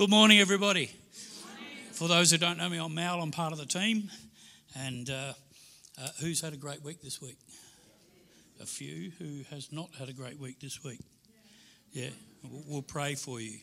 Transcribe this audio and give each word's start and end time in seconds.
Good 0.00 0.08
morning, 0.08 0.40
everybody. 0.40 0.86
For 1.92 2.08
those 2.08 2.30
who 2.30 2.38
don't 2.38 2.56
know 2.56 2.70
me, 2.70 2.78
I'm 2.78 2.94
Mal. 2.94 3.20
I'm 3.20 3.32
part 3.32 3.52
of 3.52 3.58
the 3.58 3.66
team. 3.66 4.10
And 4.74 5.10
uh, 5.10 5.34
uh, 6.00 6.08
who's 6.22 6.40
had 6.40 6.54
a 6.54 6.56
great 6.56 6.82
week 6.82 7.02
this 7.02 7.20
week? 7.20 7.36
A 8.62 8.64
few. 8.64 9.10
Who 9.18 9.42
has 9.50 9.70
not 9.70 9.90
had 9.98 10.08
a 10.08 10.14
great 10.14 10.40
week 10.40 10.58
this 10.58 10.82
week? 10.82 11.00
Yeah, 11.92 12.08
we'll, 12.42 12.62
we'll 12.66 12.82
pray 12.82 13.14
for 13.14 13.42
you. 13.42 13.58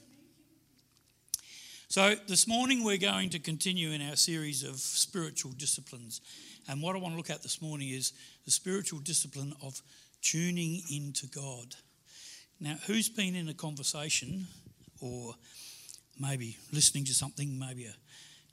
So, 1.88 2.14
this 2.28 2.48
morning 2.48 2.84
we're 2.84 2.98
going 2.98 3.32
to 3.32 3.40
continue 3.40 3.90
in 3.90 4.08
our 4.08 4.16
series 4.16 4.64
of 4.64 4.76
spiritual 4.76 5.54
disciplines. 5.54 6.22
And 6.70 6.84
what 6.84 6.96
I 6.96 7.00
want 7.00 7.16
to 7.16 7.18
look 7.18 7.32
at 7.32 7.42
this 7.42 7.64
morning 7.64 7.90
is 7.90 8.14
the 8.46 8.52
spiritual 8.52 9.00
discipline 9.00 9.56
of 9.64 9.82
tuning 10.22 10.84
into 10.94 11.26
God. 11.26 11.74
Now, 12.60 12.76
who's 12.86 13.10
been 13.10 13.36
in 13.36 13.50
a 13.50 13.56
conversation 13.56 14.46
or 15.02 15.34
maybe 16.20 16.58
listening 16.72 17.06
to 17.06 17.14
something, 17.14 17.58
maybe 17.58 17.86
a 17.86 17.96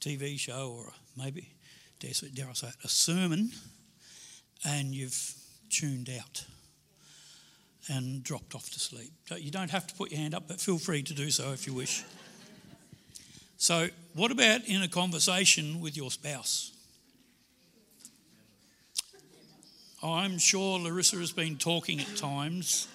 TV 0.00 0.38
show 0.38 0.74
or 0.77 0.92
maybe, 1.16 1.50
dare, 2.00 2.12
dare 2.32 2.48
I 2.48 2.52
say 2.52 2.68
it, 2.68 2.74
a 2.84 2.88
sermon, 2.88 3.50
and 4.64 4.95
you've 4.95 5.34
tuned 5.70 6.10
out 6.18 6.45
and 7.88 8.23
dropped 8.23 8.54
off 8.54 8.70
to 8.70 8.80
sleep? 8.80 9.12
You 9.37 9.50
don't 9.50 9.70
have 9.70 9.87
to 9.87 9.95
put 9.95 10.10
your 10.10 10.20
hand 10.20 10.34
up, 10.34 10.48
but 10.48 10.60
feel 10.60 10.78
free 10.78 11.02
to 11.02 11.14
do 11.14 11.30
so 11.30 11.52
if 11.52 11.66
you 11.66 11.74
wish. 11.74 12.02
So, 13.56 13.88
what 14.15 14.30
about 14.30 14.65
in 14.66 14.82
a 14.82 14.88
conversation 14.88 15.80
with 15.80 15.96
your 15.96 16.10
spouse? 16.10 16.73
I'm 20.02 20.38
sure 20.38 20.79
Larissa 20.79 21.16
has 21.16 21.32
been 21.32 21.57
talking 21.57 21.98
at 22.01 22.16
times, 22.16 22.88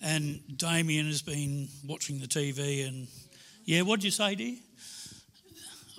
and 0.00 0.40
Damien 0.56 1.06
has 1.06 1.20
been 1.20 1.68
watching 1.84 2.20
the 2.20 2.28
TV. 2.28 2.86
And 2.86 3.08
yeah, 3.68 3.82
what'd 3.82 4.02
you 4.02 4.10
say, 4.10 4.34
dear? 4.34 4.56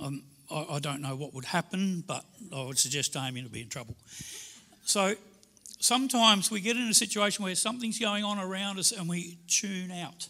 Um, 0.01 0.23
I, 0.49 0.65
I 0.71 0.79
don't 0.79 1.03
know 1.03 1.15
what 1.15 1.35
would 1.35 1.45
happen, 1.45 2.03
but 2.07 2.25
I 2.51 2.63
would 2.63 2.79
suggest 2.79 3.13
Damien 3.13 3.45
would 3.45 3.51
be 3.51 3.61
in 3.61 3.69
trouble. 3.69 3.95
So 4.85 5.13
sometimes 5.77 6.49
we 6.49 6.61
get 6.61 6.77
in 6.77 6.87
a 6.87 6.95
situation 6.95 7.43
where 7.43 7.53
something's 7.53 7.99
going 7.99 8.23
on 8.23 8.39
around 8.39 8.79
us 8.79 8.91
and 8.91 9.07
we 9.07 9.37
tune 9.47 9.91
out. 9.91 10.29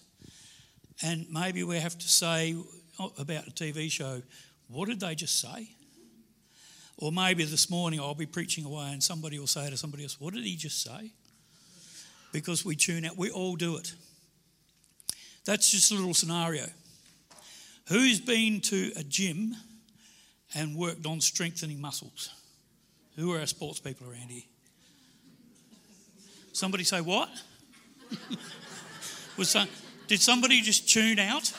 And 1.01 1.27
maybe 1.31 1.63
we 1.63 1.77
have 1.77 1.97
to 1.97 2.09
say 2.09 2.57
oh, 2.99 3.13
about 3.17 3.47
a 3.47 3.51
TV 3.51 3.89
show, 3.89 4.21
what 4.67 4.89
did 4.89 4.99
they 4.99 5.15
just 5.15 5.39
say? 5.39 5.69
Or 6.97 7.13
maybe 7.13 7.45
this 7.45 7.69
morning 7.69 8.01
I'll 8.01 8.15
be 8.15 8.25
preaching 8.25 8.65
away 8.65 8.89
and 8.91 9.01
somebody 9.01 9.39
will 9.39 9.47
say 9.47 9.69
to 9.69 9.77
somebody 9.77 10.03
else, 10.03 10.19
What 10.19 10.33
did 10.33 10.43
he 10.43 10.57
just 10.57 10.83
say? 10.83 11.13
Because 12.33 12.65
we 12.65 12.75
tune 12.75 13.05
out. 13.05 13.15
We 13.15 13.31
all 13.31 13.55
do 13.55 13.77
it. 13.77 13.93
That's 15.45 15.71
just 15.71 15.89
a 15.93 15.95
little 15.95 16.13
scenario. 16.13 16.65
Who's 17.89 18.19
been 18.19 18.61
to 18.61 18.91
a 18.95 19.03
gym 19.03 19.55
and 20.53 20.75
worked 20.75 21.07
on 21.07 21.21
strengthening 21.21 21.81
muscles? 21.81 22.29
Who 23.15 23.33
are 23.33 23.39
our 23.39 23.47
sports 23.47 23.79
people 23.79 24.07
around 24.07 24.29
here? 24.29 24.43
Somebody 26.53 26.83
say 26.83 27.01
what? 27.01 27.29
Was 29.37 29.49
some, 29.49 29.67
did 30.07 30.21
somebody 30.21 30.61
just 30.61 30.87
tune 30.87 31.17
out? 31.17 31.51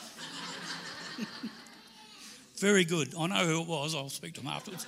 Very 2.59 2.85
good. 2.85 3.13
I 3.17 3.27
know 3.27 3.45
who 3.45 3.61
it 3.61 3.67
was. 3.67 3.93
I'll 3.93 4.09
speak 4.09 4.35
to 4.35 4.41
them 4.41 4.51
afterwards. 4.51 4.85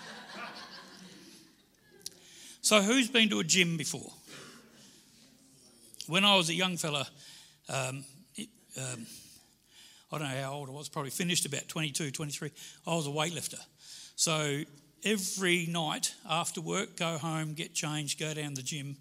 So, 2.62 2.82
who's 2.82 3.10
been 3.10 3.28
to 3.30 3.40
a 3.42 3.44
gym 3.44 3.76
before? 3.76 4.14
When 6.08 6.24
I 6.24 6.38
was 6.38 6.50
a 6.50 6.54
young 6.54 6.78
fella, 6.78 7.06
um, 7.68 8.06
it, 8.36 8.48
um, 8.78 9.06
I 10.14 10.20
don't 10.20 10.30
know 10.30 10.42
how 10.42 10.54
old 10.54 10.70
I 10.70 10.72
was, 10.72 10.90
probably 10.90 11.12
finished 11.12 11.46
about 11.46 11.68
22, 11.68 12.12
23. 12.12 12.52
I 12.86 12.96
was 12.96 13.08
a 13.08 13.10
weightlifter. 13.10 13.60
So, 14.16 14.62
every 15.04 15.66
night 15.66 16.14
after 16.30 16.62
work, 16.62 16.96
go 16.96 17.18
home, 17.18 17.54
get 17.54 17.74
changed, 17.74 18.20
go 18.20 18.34
down 18.34 18.54
the 18.54 18.62
gym, 18.62 18.96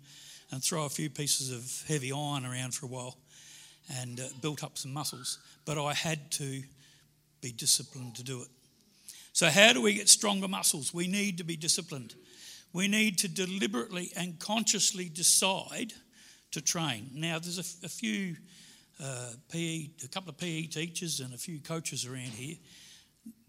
and 0.51 0.65
throw 0.65 0.87
a 0.87 0.89
few 0.89 1.11
pieces 1.11 1.51
of 1.51 1.87
heavy 1.87 2.12
iron 2.12 2.47
around 2.47 2.75
for 2.75 2.87
a 2.87 2.89
while 2.89 3.19
and 4.01 4.21
uh, 4.21 4.25
built 4.41 4.65
up 4.65 4.78
some 4.78 4.93
muscles. 4.93 5.39
But 5.67 5.78
I 5.78 5.93
had 5.93 6.31
to 6.33 6.62
be 7.43 7.53
disciplined 7.53 8.17
to 8.17 8.25
do 8.25 8.41
it. 8.41 8.49
So, 9.34 9.49
how 9.49 9.75
do 9.75 9.83
we 9.83 9.95
get 9.95 10.09
stronger 10.09 10.49
muscles? 10.49 10.95
We 10.95 11.09
need 11.09 11.39
to 11.39 11.45
be 11.45 11.56
disciplined 11.56 12.15
we 12.72 12.89
need 12.89 13.19
to 13.19 13.28
deliberately 13.28 14.12
and 14.17 14.39
consciously 14.39 15.09
decide 15.09 15.93
to 16.53 16.61
train. 16.61 17.11
Now, 17.15 17.39
there's 17.39 17.59
a, 17.59 17.87
a 17.87 17.89
few 17.89 18.37
uh, 19.03 19.33
PE, 19.51 19.89
a 20.05 20.09
couple 20.09 20.31
of 20.31 20.39
PE 20.39 20.67
teachers 20.67 21.21
and 21.21 21.35
a 21.35 21.39
few 21.39 21.59
coaches 21.61 22.07
around 22.07 22.31
here. 22.31 22.57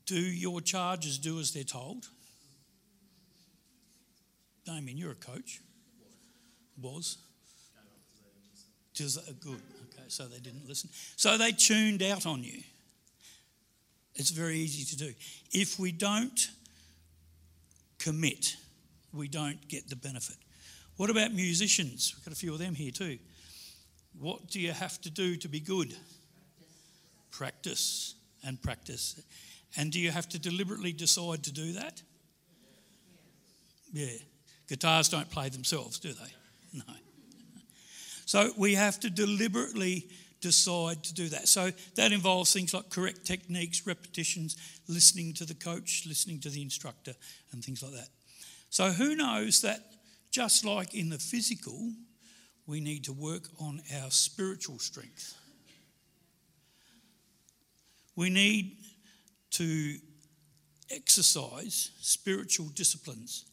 Do 0.05 0.15
your 0.15 0.61
charges 0.61 1.17
do 1.17 1.39
as 1.39 1.53
they're 1.53 1.63
told? 1.63 2.07
Damien, 4.65 4.97
you're 4.97 5.11
a 5.11 5.15
coach. 5.15 5.61
Was. 6.81 7.17
Does 8.95 9.17
good. 9.39 9.61
Okay, 9.93 10.03
so 10.07 10.25
they 10.25 10.39
didn't 10.39 10.67
listen. 10.67 10.89
So 11.15 11.37
they 11.37 11.51
tuned 11.51 12.01
out 12.01 12.25
on 12.25 12.43
you. 12.43 12.61
It's 14.15 14.29
very 14.29 14.57
easy 14.57 14.85
to 14.85 14.97
do. 14.97 15.13
If 15.51 15.79
we 15.79 15.91
don't 15.91 16.49
commit, 17.99 18.55
we 19.11 19.27
don't 19.27 19.67
get 19.67 19.89
the 19.89 19.95
benefit. 19.95 20.37
What 20.97 21.09
about 21.09 21.33
musicians? 21.33 22.13
We've 22.15 22.25
got 22.25 22.33
a 22.33 22.37
few 22.37 22.53
of 22.53 22.59
them 22.59 22.75
here 22.75 22.91
too. 22.91 23.17
What 24.19 24.47
do 24.47 24.59
you 24.59 24.71
have 24.71 25.01
to 25.01 25.09
do 25.09 25.35
to 25.37 25.47
be 25.47 25.59
good? 25.59 25.95
Practice, 27.31 28.15
and 28.45 28.61
practice. 28.61 29.21
And 29.75 29.91
do 29.91 29.99
you 29.99 30.11
have 30.11 30.29
to 30.29 30.39
deliberately 30.39 30.91
decide 30.91 31.43
to 31.43 31.51
do 31.51 31.73
that? 31.73 32.01
Yeah. 33.91 34.17
Guitars 34.67 35.09
don't 35.09 35.29
play 35.29 35.49
themselves, 35.49 35.99
do 35.99 36.13
they? 36.13 36.33
No. 36.75 36.93
So 38.25 38.51
we 38.57 38.73
have 38.73 38.99
to 39.01 39.11
deliberately 39.11 40.07
decide 40.41 41.03
to 41.03 41.13
do 41.13 41.29
that. 41.29 41.47
So 41.47 41.71
that 41.95 42.11
involves 42.11 42.51
things 42.51 42.73
like 42.73 42.89
correct 42.89 43.25
techniques, 43.25 43.85
repetitions, 43.85 44.57
listening 44.87 45.33
to 45.35 45.45
the 45.45 45.53
coach, 45.53 46.05
listening 46.07 46.39
to 46.39 46.49
the 46.49 46.61
instructor, 46.61 47.13
and 47.51 47.63
things 47.63 47.83
like 47.83 47.93
that. 47.93 48.09
So, 48.69 48.89
who 48.89 49.15
knows 49.15 49.61
that 49.61 49.81
just 50.31 50.65
like 50.65 50.95
in 50.95 51.09
the 51.09 51.19
physical, 51.19 51.91
we 52.65 52.79
need 52.79 53.03
to 53.05 53.13
work 53.13 53.43
on 53.59 53.81
our 54.01 54.09
spiritual 54.09 54.79
strength? 54.79 55.35
We 58.15 58.29
need 58.29 58.77
to 59.51 59.97
exercise 60.89 61.91
spiritual 61.99 62.67
disciplines. 62.67 63.45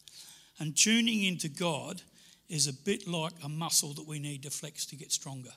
And 0.58 0.76
tuning 0.76 1.24
into 1.24 1.48
God 1.48 2.02
is 2.48 2.66
a 2.66 2.72
bit 2.72 3.08
like 3.08 3.32
a 3.42 3.48
muscle 3.48 3.94
that 3.94 4.06
we 4.06 4.18
need 4.18 4.42
to 4.42 4.50
flex 4.50 4.84
to 4.86 4.96
get 4.96 5.12
stronger. 5.12 5.52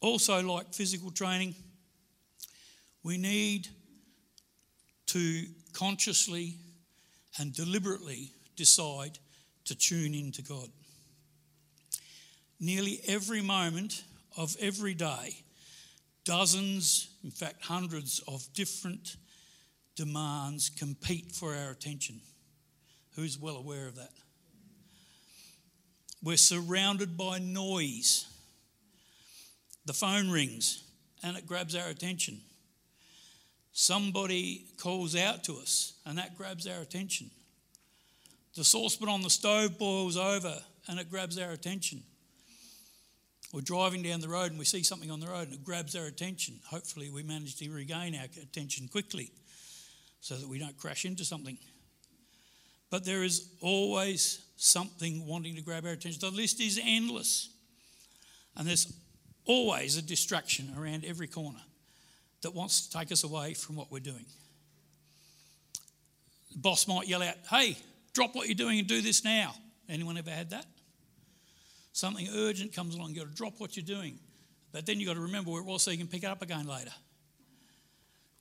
Also, 0.00 0.42
like 0.42 0.72
physical 0.72 1.10
training, 1.10 1.54
we 3.02 3.18
need 3.18 3.68
to 5.06 5.44
consciously 5.72 6.56
and 7.38 7.52
deliberately 7.52 8.32
decide 8.56 9.18
to 9.64 9.74
tune 9.74 10.14
into 10.14 10.42
God. 10.42 10.68
Nearly 12.60 13.00
every 13.06 13.42
moment 13.42 14.04
of 14.36 14.56
every 14.60 14.94
day, 14.94 15.36
dozens, 16.24 17.08
in 17.22 17.30
fact, 17.30 17.64
hundreds 17.64 18.20
of 18.26 18.46
different 18.54 19.16
demands 19.96 20.70
compete 20.70 21.32
for 21.32 21.54
our 21.54 21.70
attention. 21.70 22.20
Who's 23.16 23.38
well 23.38 23.56
aware 23.56 23.86
of 23.86 23.96
that? 23.96 24.12
We're 26.22 26.36
surrounded 26.36 27.16
by 27.16 27.38
noise. 27.38 28.26
The 29.84 29.92
phone 29.92 30.30
rings 30.30 30.82
and 31.22 31.36
it 31.36 31.46
grabs 31.46 31.74
our 31.74 31.88
attention. 31.88 32.40
Somebody 33.72 34.66
calls 34.76 35.16
out 35.16 35.42
to 35.44 35.56
us, 35.56 35.94
and 36.06 36.18
that 36.18 36.36
grabs 36.36 36.66
our 36.66 36.80
attention. 36.80 37.30
The 38.54 38.62
saucepan 38.62 39.08
on 39.08 39.22
the 39.22 39.30
stove 39.30 39.78
boils 39.78 40.16
over, 40.16 40.54
and 40.86 41.00
it 41.00 41.10
grabs 41.10 41.38
our 41.38 41.50
attention. 41.50 42.02
We're 43.54 43.60
driving 43.60 44.02
down 44.02 44.20
the 44.20 44.28
road 44.28 44.50
and 44.50 44.58
we 44.58 44.64
see 44.64 44.82
something 44.82 45.12
on 45.12 45.20
the 45.20 45.28
road 45.28 45.46
and 45.46 45.52
it 45.52 45.62
grabs 45.62 45.94
our 45.94 46.06
attention. 46.06 46.58
Hopefully, 46.66 47.08
we 47.08 47.22
manage 47.22 47.54
to 47.58 47.70
regain 47.70 48.16
our 48.16 48.24
attention 48.42 48.88
quickly 48.88 49.30
so 50.20 50.34
that 50.34 50.48
we 50.48 50.58
don't 50.58 50.76
crash 50.76 51.04
into 51.04 51.24
something. 51.24 51.56
But 52.90 53.04
there 53.04 53.22
is 53.22 53.48
always 53.60 54.44
something 54.56 55.24
wanting 55.24 55.54
to 55.54 55.60
grab 55.60 55.84
our 55.84 55.92
attention. 55.92 56.18
The 56.20 56.34
list 56.34 56.60
is 56.60 56.80
endless. 56.82 57.48
And 58.56 58.66
there's 58.66 58.92
always 59.44 59.96
a 59.96 60.02
distraction 60.02 60.74
around 60.76 61.04
every 61.04 61.28
corner 61.28 61.62
that 62.42 62.56
wants 62.56 62.88
to 62.88 62.98
take 62.98 63.12
us 63.12 63.22
away 63.22 63.54
from 63.54 63.76
what 63.76 63.92
we're 63.92 64.00
doing. 64.00 64.26
The 66.50 66.58
boss 66.58 66.88
might 66.88 67.06
yell 67.06 67.22
out, 67.22 67.36
Hey, 67.48 67.76
drop 68.14 68.34
what 68.34 68.48
you're 68.48 68.56
doing 68.56 68.80
and 68.80 68.88
do 68.88 69.00
this 69.00 69.22
now. 69.22 69.54
Anyone 69.88 70.18
ever 70.18 70.30
had 70.30 70.50
that? 70.50 70.66
Something 71.94 72.26
urgent 72.34 72.72
comes 72.72 72.96
along, 72.96 73.10
you've 73.10 73.18
got 73.18 73.30
to 73.30 73.36
drop 73.36 73.54
what 73.58 73.76
you're 73.76 73.86
doing. 73.86 74.18
But 74.72 74.84
then 74.84 74.98
you've 74.98 75.06
got 75.06 75.14
to 75.14 75.20
remember 75.20 75.52
where 75.52 75.60
it 75.60 75.64
was 75.64 75.84
so 75.84 75.92
you 75.92 75.96
can 75.96 76.08
pick 76.08 76.24
it 76.24 76.26
up 76.26 76.42
again 76.42 76.66
later. 76.66 76.90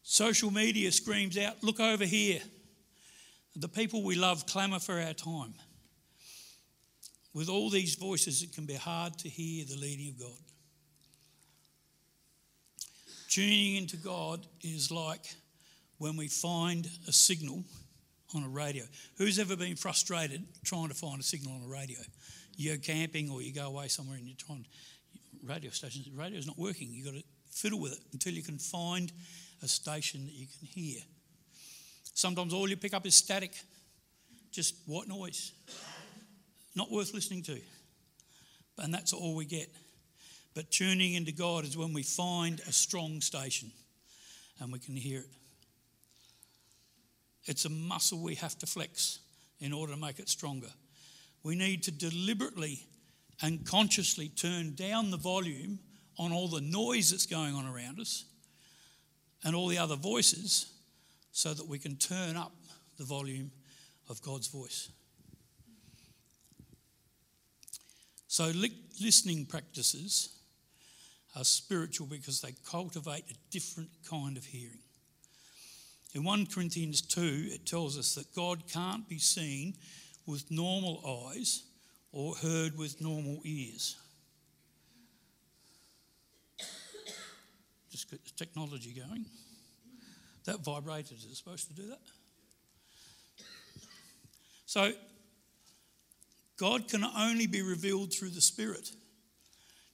Social 0.01 0.49
media 0.49 0.91
screams 0.91 1.37
out, 1.37 1.63
look 1.63 1.79
over 1.79 2.03
here. 2.03 2.39
The 3.55 3.69
people 3.69 4.01
we 4.01 4.15
love 4.15 4.47
clamour 4.47 4.79
for 4.79 4.99
our 4.99 5.13
time. 5.13 5.53
With 7.35 7.47
all 7.47 7.69
these 7.69 7.93
voices, 7.93 8.41
it 8.41 8.53
can 8.53 8.65
be 8.65 8.73
hard 8.73 9.19
to 9.19 9.29
hear 9.29 9.65
the 9.65 9.77
leading 9.77 10.09
of 10.09 10.19
God. 10.19 10.39
Tuning 13.29 13.75
into 13.75 13.97
God 13.97 14.47
is 14.61 14.89
like 14.89 15.35
when 15.99 16.17
we 16.17 16.27
find 16.27 16.89
a 17.07 17.11
signal 17.11 17.63
on 18.33 18.43
a 18.43 18.49
radio. 18.49 18.83
Who's 19.19 19.37
ever 19.37 19.55
been 19.55 19.75
frustrated 19.75 20.43
trying 20.63 20.87
to 20.87 20.95
find 20.95 21.19
a 21.19 21.23
signal 21.23 21.53
on 21.53 21.61
a 21.61 21.71
radio? 21.71 21.99
You 22.55 22.75
go 22.75 22.79
camping 22.81 23.29
or 23.29 23.41
you 23.41 23.53
go 23.53 23.67
away 23.67 23.87
somewhere 23.87 24.17
and 24.17 24.27
you're 24.27 24.37
trying 24.37 24.65
radio 25.43 25.71
stations. 25.71 26.09
Radio's 26.15 26.47
not 26.47 26.57
working. 26.57 26.89
You've 26.91 27.05
got 27.05 27.15
to 27.15 27.23
fiddle 27.51 27.79
with 27.79 27.93
it 27.93 27.99
until 28.13 28.33
you 28.33 28.43
can 28.43 28.57
find 28.57 29.11
a 29.61 29.67
station 29.67 30.25
that 30.25 30.33
you 30.33 30.47
can 30.47 30.67
hear. 30.67 31.01
Sometimes 32.13 32.53
all 32.53 32.69
you 32.69 32.77
pick 32.77 32.93
up 32.93 33.05
is 33.05 33.15
static, 33.15 33.51
just 34.51 34.75
white 34.85 35.07
noise, 35.07 35.51
not 36.75 36.91
worth 36.91 37.13
listening 37.13 37.43
to. 37.43 37.59
And 38.77 38.93
that's 38.93 39.13
all 39.13 39.35
we 39.35 39.45
get. 39.45 39.69
But 40.55 40.69
tuning 40.71 41.13
into 41.15 41.31
God 41.31 41.65
is 41.65 41.75
when 41.75 41.93
we 41.93 42.03
find 42.03 42.59
a 42.67 42.71
strong 42.71 43.21
station 43.21 43.71
and 44.59 44.71
we 44.71 44.79
can 44.79 44.95
hear 44.95 45.21
it. 45.21 45.29
It's 47.45 47.65
a 47.65 47.69
muscle 47.69 48.19
we 48.19 48.35
have 48.35 48.57
to 48.59 48.65
flex 48.65 49.19
in 49.59 49.73
order 49.73 49.93
to 49.93 49.99
make 49.99 50.19
it 50.19 50.29
stronger. 50.29 50.69
We 51.43 51.55
need 51.55 51.83
to 51.83 51.91
deliberately 51.91 52.87
and 53.41 53.65
consciously 53.65 54.29
turn 54.29 54.75
down 54.75 55.11
the 55.11 55.17
volume 55.17 55.79
on 56.17 56.31
all 56.31 56.47
the 56.47 56.61
noise 56.61 57.11
that's 57.11 57.25
going 57.25 57.53
on 57.53 57.65
around 57.65 57.99
us 57.99 58.25
and 59.43 59.55
all 59.55 59.67
the 59.67 59.77
other 59.77 59.95
voices 59.95 60.71
so 61.31 61.53
that 61.53 61.67
we 61.67 61.79
can 61.79 61.97
turn 61.97 62.37
up 62.37 62.53
the 62.97 63.03
volume 63.03 63.51
of 64.09 64.21
God's 64.21 64.47
voice. 64.47 64.89
So, 68.27 68.45
li- 68.55 68.79
listening 69.01 69.45
practices 69.45 70.29
are 71.35 71.43
spiritual 71.43 72.07
because 72.07 72.41
they 72.41 72.53
cultivate 72.69 73.25
a 73.29 73.35
different 73.51 73.89
kind 74.07 74.37
of 74.37 74.45
hearing. 74.45 74.79
In 76.13 76.23
1 76.23 76.47
Corinthians 76.47 77.01
2, 77.01 77.47
it 77.51 77.65
tells 77.65 77.97
us 77.97 78.15
that 78.15 78.33
God 78.35 78.67
can't 78.71 79.07
be 79.09 79.17
seen 79.17 79.73
with 80.25 80.49
normal 80.51 81.29
eyes 81.31 81.63
or 82.11 82.35
heard 82.35 82.77
with 82.77 83.01
normal 83.01 83.41
ears. 83.43 83.95
Just 87.91 88.09
get 88.09 88.23
the 88.23 88.31
technology 88.31 88.91
going. 88.93 89.25
That 90.45 90.59
vibrated, 90.59 91.17
is 91.17 91.37
supposed 91.37 91.67
to 91.67 91.73
do 91.73 91.87
that. 91.87 92.01
So, 94.65 94.91
God 96.57 96.87
can 96.87 97.03
only 97.03 97.47
be 97.47 97.61
revealed 97.61 98.13
through 98.13 98.29
the 98.29 98.41
Spirit. 98.41 98.91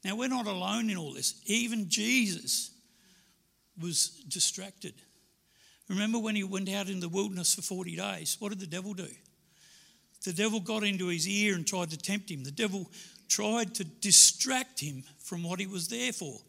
Now, 0.04 0.16
we're 0.16 0.30
not 0.30 0.48
alone 0.48 0.90
in 0.90 0.98
all 0.98 1.14
this. 1.14 1.42
Even 1.46 1.90
Jesus 1.90 2.72
was 3.82 4.24
distracted. 4.28 4.94
Remember 5.90 6.20
when 6.20 6.36
he 6.36 6.44
went 6.44 6.70
out 6.70 6.88
in 6.88 7.00
the 7.00 7.10
wilderness 7.10 7.56
for 7.56 7.62
40 7.62 7.96
days? 7.96 8.38
What 8.40 8.50
did 8.50 8.60
the 8.60 8.68
devil 8.68 8.94
do? 8.94 9.10
The 10.24 10.34
devil 10.34 10.60
got 10.60 10.84
into 10.84 11.08
his 11.08 11.28
ear 11.28 11.56
and 11.56 11.66
tried 11.66 11.92
to 11.92 11.98
tempt 11.98 12.30
him. 12.30 12.44
The 12.44 12.52
devil 12.52 12.90
tried 13.30 13.76
to 13.76 13.84
distract 13.84 14.80
him 14.80 15.04
from 15.20 15.44
what 15.44 15.60
he 15.60 15.68
was 15.68 15.88
there 15.88 16.12
for. 16.12 16.42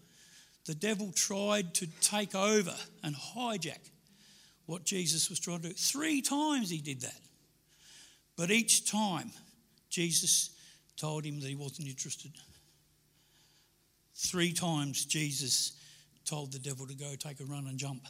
The 0.67 0.75
devil 0.75 1.13
tried 1.15 1.75
to 1.75 1.87
take 2.01 2.35
over 2.35 2.75
and 3.03 3.15
hijack 3.15 3.91
what 4.67 4.85
Jesus 4.85 5.29
was 5.29 5.39
trying 5.39 5.61
to 5.63 5.69
do. 5.69 5.75
Three 5.75 6.23
times 6.23 6.71
he 6.71 6.79
did 6.79 7.01
that. 7.03 7.21
But 8.37 8.51
each 8.51 8.91
time, 8.91 9.31
Jesus 9.89 10.51
told 10.97 11.25
him 11.25 11.41
that 11.41 11.49
he 11.49 11.55
wasn't 11.55 11.89
interested. 11.89 12.33
Three 14.15 14.53
times, 14.53 15.05
Jesus 15.05 15.73
told 16.25 16.53
the 16.53 16.59
devil 16.59 16.87
to 16.87 16.95
go 16.95 17.15
take 17.19 17.41
a 17.41 17.45
run 17.45 17.67
and 17.67 17.79
jump. 17.79 18.07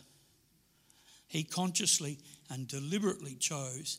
He 1.29 1.45
consciously 1.45 2.19
and 2.51 2.67
deliberately 2.67 3.37
chose 3.37 3.99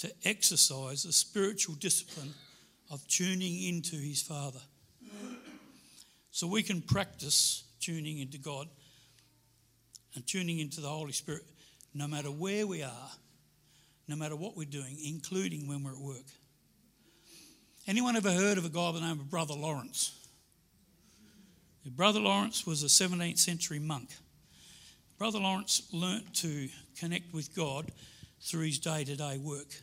to 0.00 0.10
exercise 0.24 1.02
the 1.02 1.12
spiritual 1.12 1.74
discipline 1.76 2.34
of 2.90 3.06
tuning 3.06 3.62
into 3.62 3.96
his 3.96 4.22
Father. 4.22 4.60
So 6.30 6.46
we 6.46 6.62
can 6.62 6.80
practice 6.80 7.64
tuning 7.80 8.18
into 8.18 8.38
God 8.38 8.66
and 10.14 10.26
tuning 10.26 10.58
into 10.58 10.80
the 10.80 10.88
Holy 10.88 11.12
Spirit 11.12 11.44
no 11.94 12.06
matter 12.06 12.28
where 12.28 12.66
we 12.66 12.82
are, 12.82 13.10
no 14.08 14.16
matter 14.16 14.36
what 14.36 14.56
we're 14.56 14.64
doing, 14.64 14.96
including 15.04 15.68
when 15.68 15.82
we're 15.82 15.92
at 15.92 15.98
work. 15.98 16.26
Anyone 17.86 18.16
ever 18.16 18.30
heard 18.30 18.58
of 18.58 18.64
a 18.64 18.68
guy 18.68 18.92
by 18.92 19.00
the 19.00 19.06
name 19.06 19.20
of 19.20 19.30
Brother 19.30 19.54
Lawrence? 19.54 20.12
Brother 21.84 22.20
Lawrence 22.20 22.66
was 22.66 22.82
a 22.82 22.86
17th 22.86 23.38
century 23.38 23.78
monk. 23.78 24.10
Brother 25.18 25.38
Lawrence 25.38 25.82
learnt 25.92 26.32
to 26.36 26.68
connect 26.98 27.34
with 27.34 27.54
God 27.54 27.90
through 28.40 28.66
his 28.66 28.78
day 28.78 29.04
to 29.04 29.16
day 29.16 29.38
work. 29.38 29.74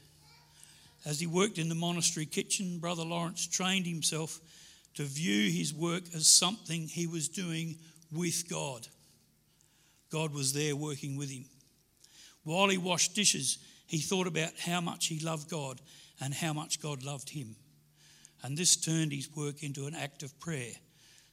As 1.07 1.21
he 1.21 1.25
worked 1.25 1.57
in 1.57 1.69
the 1.69 1.75
monastery 1.75 2.25
kitchen, 2.25 2.79
Brother 2.79 3.05
Lawrence 3.05 3.47
trained 3.47 3.85
himself 3.85 4.41
to 4.95 5.03
view 5.03 5.49
his 5.49 5.73
work 5.73 6.03
as 6.13 6.27
something 6.27 6.85
he 6.85 7.07
was 7.07 7.29
doing 7.29 7.77
with 8.11 8.49
God. 8.49 8.85
God 10.11 10.33
was 10.33 10.51
there 10.51 10.75
working 10.75 11.15
with 11.15 11.31
him. 11.31 11.45
While 12.43 12.67
he 12.67 12.77
washed 12.77 13.15
dishes, 13.15 13.57
he 13.85 13.99
thought 13.99 14.27
about 14.27 14.59
how 14.59 14.81
much 14.81 15.07
he 15.07 15.19
loved 15.19 15.49
God 15.49 15.79
and 16.19 16.33
how 16.33 16.51
much 16.51 16.81
God 16.81 17.03
loved 17.03 17.29
him. 17.29 17.55
And 18.43 18.57
this 18.57 18.75
turned 18.75 19.13
his 19.13 19.33
work 19.33 19.63
into 19.63 19.87
an 19.87 19.95
act 19.95 20.23
of 20.23 20.37
prayer, 20.41 20.73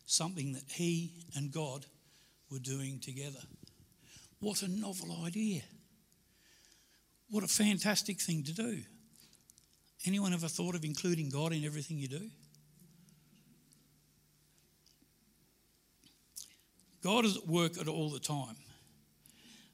something 0.06 0.52
that 0.52 0.70
he 0.70 1.14
and 1.34 1.50
God 1.50 1.84
were 2.48 2.60
doing 2.60 3.00
together. 3.00 3.40
What 4.38 4.62
a 4.62 4.68
novel 4.68 5.24
idea! 5.26 5.62
What 7.28 7.42
a 7.42 7.48
fantastic 7.48 8.20
thing 8.20 8.44
to 8.44 8.52
do. 8.52 8.84
Anyone 10.06 10.34
ever 10.34 10.48
thought 10.48 10.74
of 10.74 10.84
including 10.84 11.30
God 11.30 11.52
in 11.52 11.64
everything 11.64 11.98
you 11.98 12.08
do? 12.08 12.30
God 17.02 17.24
is 17.24 17.36
at 17.36 17.46
work 17.46 17.78
at 17.78 17.88
all 17.88 18.10
the 18.10 18.18
time. 18.18 18.56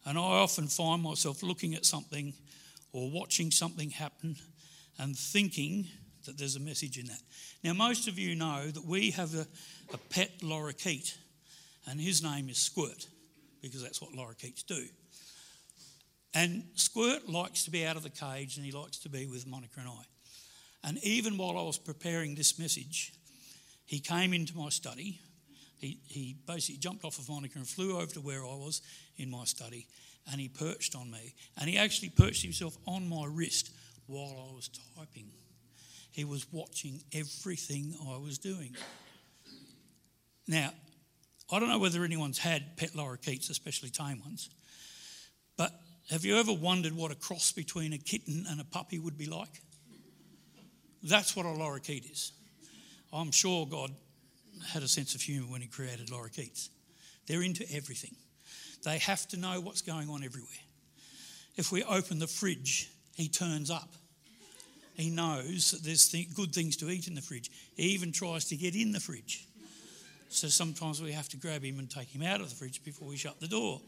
And 0.05 0.19
I 0.19 0.21
often 0.21 0.67
find 0.67 1.03
myself 1.03 1.43
looking 1.43 1.75
at 1.75 1.85
something 1.85 2.33
or 2.93 3.11
watching 3.11 3.51
something 3.51 3.91
happen 3.91 4.37
and 4.99 5.17
thinking 5.17 5.87
that 6.27 6.39
there's 6.39 6.57
a 6.57 6.61
message 6.61 6.99
in 6.99 7.07
that. 7.07 7.21
Now, 7.63 7.73
most 7.73 8.09
of 8.09 8.19
you 8.19 8.35
know 8.35 8.67
that 8.67 8.85
we 8.85 9.11
have 9.13 9.35
a, 9.35 9.47
a 9.93 9.99
pet 10.11 10.41
lorikeet, 10.41 11.17
and 11.89 12.01
his 12.01 12.23
name 12.23 12.49
is 12.49 12.59
Squirt, 12.59 13.07
because 13.63 13.83
that's 13.83 14.01
what 14.01 14.13
lorikeets 14.13 14.65
do. 14.67 14.85
And 16.35 16.65
Squirt 16.75 17.29
likes 17.29 17.65
to 17.65 17.71
be 17.71 17.85
out 17.85 17.97
of 17.97 18.03
the 18.03 18.11
cage 18.11 18.57
and 18.57 18.65
he 18.65 18.73
likes 18.73 18.99
to 18.99 19.09
be 19.09 19.27
with 19.27 19.47
Monica 19.47 19.81
and 19.81 19.89
I. 19.89 20.03
And 20.83 20.99
even 21.05 21.37
while 21.37 21.59
I 21.59 21.63
was 21.63 21.79
preparing 21.79 22.35
this 22.35 22.59
message, 22.59 23.13
he 23.85 24.01
came 24.01 24.33
into 24.33 24.57
my 24.57 24.71
study. 24.71 25.21
He, 25.79 25.99
he 26.07 26.37
basically 26.47 26.79
jumped 26.79 27.05
off 27.05 27.19
of 27.19 27.29
Monica 27.29 27.59
and 27.59 27.67
flew 27.67 27.97
over 27.97 28.13
to 28.13 28.21
where 28.21 28.43
I 28.43 28.55
was 28.55 28.83
in 29.17 29.31
my 29.31 29.45
study 29.45 29.87
and 30.31 30.41
he 30.41 30.49
perched 30.49 30.95
on 30.95 31.11
me. 31.11 31.35
And 31.59 31.69
he 31.69 31.79
actually 31.79 32.11
perched 32.11 32.43
himself 32.43 32.77
on 32.87 33.09
my 33.09 33.27
wrist 33.27 33.71
while 34.07 34.51
I 34.51 34.55
was 34.55 34.71
typing. 34.97 35.31
He 36.11 36.25
was 36.25 36.47
watching 36.53 37.01
everything 37.13 37.95
I 38.09 38.19
was 38.19 38.39
doing. 38.39 38.77
Now, 40.47 40.73
I 41.53 41.59
don't 41.59 41.69
know 41.69 41.79
whether 41.79 42.05
anyone's 42.05 42.39
had 42.39 42.77
pet 42.77 42.91
lorikeets, 42.93 43.51
especially 43.51 43.91
tame 43.91 44.21
ones, 44.21 44.51
but 45.57 45.73
have 46.11 46.25
you 46.25 46.37
ever 46.37 46.53
wondered 46.53 46.93
what 46.93 47.13
a 47.13 47.15
cross 47.15 47.53
between 47.53 47.93
a 47.93 47.99
kitten 47.99 48.47
and 48.49 48.61
a 48.61 48.65
puppy 48.65 48.99
would 48.99 49.17
be 49.17 49.27
like? 49.27 49.63
That's 51.03 51.35
what 51.35 51.47
a 51.47 51.51
lorikeet 51.51 52.11
is. 52.11 52.33
I'm 53.13 53.31
sure 53.31 53.67
God 53.67 53.91
had 54.73 54.83
a 54.83 54.89
sense 54.89 55.15
of 55.15 55.21
humour 55.21 55.51
when 55.51 55.61
He 55.61 55.67
created 55.67 56.09
lorikeets. 56.09 56.69
They're 57.27 57.43
into 57.43 57.65
everything. 57.73 58.15
They 58.85 58.99
have 58.99 59.27
to 59.29 59.37
know 59.37 59.61
what's 59.61 59.83
going 59.83 60.09
on 60.09 60.25
everywhere. 60.25 60.49
If 61.57 61.71
we 61.71 61.83
open 61.85 62.19
the 62.19 62.27
fridge, 62.27 62.91
he 63.15 63.29
turns 63.29 63.71
up. 63.71 63.93
He 64.95 65.11
knows 65.11 65.73
that 65.73 65.83
there's 65.83 66.09
th- 66.09 66.35
good 66.35 66.55
things 66.55 66.77
to 66.79 66.91
eat 66.91 67.09
in 67.09 67.15
the 67.15 67.21
fridge. 67.21 67.51
He 67.77 67.85
even 67.91 68.13
tries 68.13 68.47
to 68.47 68.57
get 68.57 68.75
in 68.75 68.93
the 68.93 69.01
fridge. 69.01 69.47
So 70.29 70.49
sometimes 70.49 71.03
we 71.03 71.13
have 71.13 71.29
to 71.31 71.37
grab 71.37 71.63
him 71.63 71.79
and 71.79 71.91
take 71.91 72.09
him 72.09 72.23
out 72.23 72.41
of 72.41 72.49
the 72.49 72.55
fridge 72.55 72.83
before 72.85 73.09
we 73.09 73.17
shut 73.17 73.41
the 73.41 73.49
door. 73.49 73.81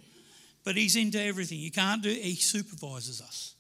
But 0.64 0.76
he's 0.76 0.97
into 0.97 1.21
everything. 1.21 1.59
You 1.59 1.71
can't 1.71 2.02
do 2.02 2.11
he 2.11 2.35
supervises 2.35 3.21
us. 3.21 3.54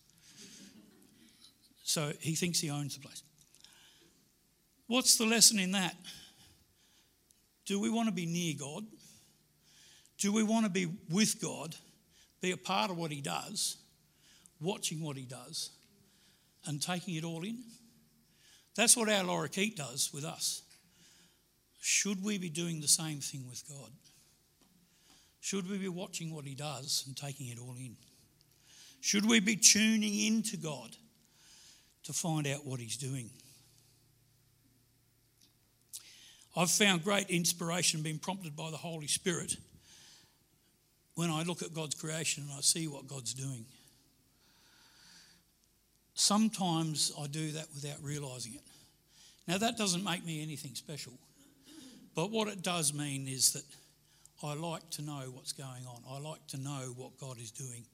So 1.82 2.12
he 2.20 2.34
thinks 2.34 2.60
he 2.60 2.70
owns 2.70 2.94
the 2.96 3.00
place. 3.00 3.22
What's 4.92 5.16
the 5.16 5.24
lesson 5.24 5.58
in 5.58 5.70
that? 5.70 5.96
Do 7.64 7.80
we 7.80 7.88
want 7.88 8.08
to 8.08 8.14
be 8.14 8.26
near 8.26 8.52
God? 8.58 8.84
Do 10.18 10.30
we 10.34 10.42
want 10.42 10.66
to 10.66 10.70
be 10.70 10.86
with 11.08 11.40
God? 11.40 11.74
be 12.42 12.50
a 12.50 12.58
part 12.58 12.90
of 12.90 12.98
what 12.98 13.10
He 13.10 13.22
does, 13.22 13.78
watching 14.60 15.00
what 15.00 15.16
He 15.16 15.22
does, 15.22 15.70
and 16.66 16.82
taking 16.82 17.14
it 17.14 17.24
all 17.24 17.42
in. 17.42 17.60
That's 18.76 18.94
what 18.94 19.08
our 19.08 19.24
lorikeet 19.24 19.76
does 19.76 20.10
with 20.12 20.26
us. 20.26 20.60
Should 21.80 22.22
we 22.22 22.36
be 22.36 22.50
doing 22.50 22.82
the 22.82 22.86
same 22.86 23.20
thing 23.20 23.48
with 23.48 23.66
God? 23.66 23.92
Should 25.40 25.70
we 25.70 25.78
be 25.78 25.88
watching 25.88 26.34
what 26.34 26.44
He 26.44 26.54
does 26.54 27.04
and 27.06 27.16
taking 27.16 27.48
it 27.48 27.58
all 27.58 27.76
in? 27.78 27.96
Should 29.00 29.24
we 29.24 29.40
be 29.40 29.56
tuning 29.56 30.26
into 30.26 30.58
God 30.58 30.94
to 32.02 32.12
find 32.12 32.46
out 32.46 32.66
what 32.66 32.78
He's 32.78 32.98
doing? 32.98 33.30
I've 36.56 36.70
found 36.70 37.04
great 37.04 37.30
inspiration 37.30 38.02
being 38.02 38.18
prompted 38.18 38.54
by 38.54 38.70
the 38.70 38.76
Holy 38.76 39.06
Spirit 39.06 39.56
when 41.14 41.30
I 41.30 41.42
look 41.42 41.62
at 41.62 41.72
God's 41.74 41.94
creation 41.94 42.44
and 42.44 42.52
I 42.52 42.60
see 42.60 42.86
what 42.86 43.06
God's 43.06 43.34
doing. 43.34 43.64
Sometimes 46.14 47.12
I 47.18 47.26
do 47.26 47.52
that 47.52 47.66
without 47.74 48.02
realizing 48.02 48.54
it. 48.54 48.60
Now, 49.48 49.58
that 49.58 49.76
doesn't 49.76 50.04
make 50.04 50.24
me 50.24 50.42
anything 50.42 50.74
special, 50.74 51.14
but 52.14 52.30
what 52.30 52.48
it 52.48 52.62
does 52.62 52.94
mean 52.94 53.26
is 53.26 53.52
that 53.52 53.64
I 54.42 54.54
like 54.54 54.88
to 54.90 55.02
know 55.02 55.22
what's 55.32 55.52
going 55.52 55.86
on. 55.88 56.02
I 56.08 56.18
like 56.18 56.46
to 56.48 56.58
know 56.58 56.92
what 56.96 57.18
God 57.18 57.38
is 57.38 57.50
doing. 57.50 57.84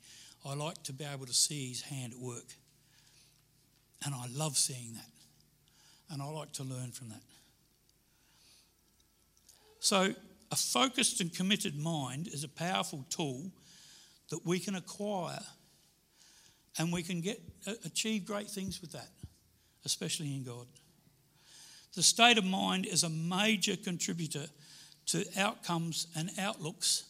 I 0.45 0.55
like 0.55 0.83
to 0.85 0.93
be 0.93 1.05
able 1.05 1.27
to 1.27 1.35
see 1.35 1.69
His 1.69 1.83
hand 1.83 2.13
at 2.13 2.19
work. 2.19 2.55
And 4.05 4.15
I 4.15 4.27
love 4.33 4.57
seeing 4.57 4.95
that. 4.95 5.11
And 6.11 6.23
I 6.23 6.27
like 6.27 6.53
to 6.53 6.65
learn 6.65 6.91
from 6.91 7.09
that. 7.11 7.23
So, 9.81 10.15
a 10.51 10.57
focused 10.57 11.21
and 11.21 11.35
committed 11.35 11.79
mind 11.79 12.29
is 12.29 12.43
a 12.43 12.49
powerful 12.49 13.05
tool 13.11 13.51
that 14.31 14.45
we 14.47 14.59
can 14.59 14.75
acquire 14.75 15.41
and 16.79 16.93
we 16.93 17.03
can 17.03 17.21
get 17.21 17.41
uh, 17.67 17.73
achieve 17.85 18.25
great 18.25 18.49
things 18.49 18.81
with 18.81 18.93
that, 18.93 19.11
especially 19.85 20.35
in 20.35 20.45
God. 20.45 20.67
The 21.95 22.03
state 22.03 22.39
of 22.39 22.45
mind 22.45 22.87
is 22.87 23.03
a 23.03 23.11
major 23.11 23.77
contributor 23.77 24.47
to 25.07 25.25
outcomes 25.37 26.07
and 26.17 26.31
outlooks 26.39 27.05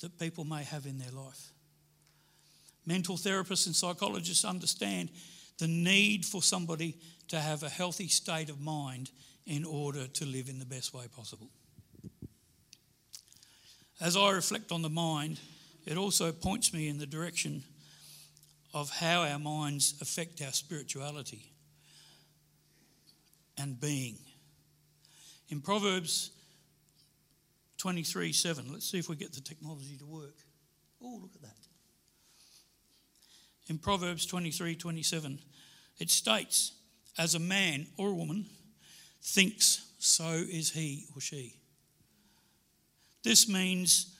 that 0.00 0.18
people 0.18 0.44
may 0.44 0.64
have 0.64 0.86
in 0.86 0.98
their 0.98 1.12
life. 1.12 1.52
Mental 2.84 3.16
therapists 3.16 3.66
and 3.66 3.76
psychologists 3.76 4.44
understand 4.44 5.10
the 5.58 5.68
need 5.68 6.24
for 6.24 6.42
somebody 6.42 6.96
to 7.28 7.38
have 7.38 7.62
a 7.62 7.68
healthy 7.68 8.08
state 8.08 8.50
of 8.50 8.60
mind 8.60 9.10
in 9.46 9.64
order 9.64 10.08
to 10.08 10.24
live 10.24 10.48
in 10.48 10.58
the 10.58 10.64
best 10.64 10.92
way 10.92 11.04
possible. 11.14 11.50
As 14.02 14.16
I 14.16 14.32
reflect 14.32 14.72
on 14.72 14.82
the 14.82 14.90
mind, 14.90 15.38
it 15.86 15.96
also 15.96 16.32
points 16.32 16.74
me 16.74 16.88
in 16.88 16.98
the 16.98 17.06
direction 17.06 17.62
of 18.74 18.90
how 18.90 19.22
our 19.22 19.38
minds 19.38 19.94
affect 20.00 20.42
our 20.42 20.50
spirituality 20.50 21.52
and 23.56 23.80
being. 23.80 24.16
In 25.50 25.60
Proverbs 25.60 26.32
23 27.78 28.32
7, 28.32 28.72
let's 28.72 28.90
see 28.90 28.98
if 28.98 29.08
we 29.08 29.14
get 29.14 29.34
the 29.34 29.40
technology 29.40 29.96
to 29.98 30.06
work. 30.06 30.34
Oh, 31.00 31.20
look 31.22 31.36
at 31.36 31.42
that. 31.42 31.68
In 33.68 33.78
Proverbs 33.78 34.26
23 34.26 34.74
27, 34.74 35.38
it 36.00 36.10
states, 36.10 36.72
As 37.16 37.36
a 37.36 37.38
man 37.38 37.86
or 37.96 38.08
a 38.08 38.14
woman 38.14 38.46
thinks, 39.22 39.86
so 40.00 40.24
is 40.24 40.72
he 40.72 41.04
or 41.14 41.20
she. 41.20 41.61
This 43.22 43.48
means 43.48 44.16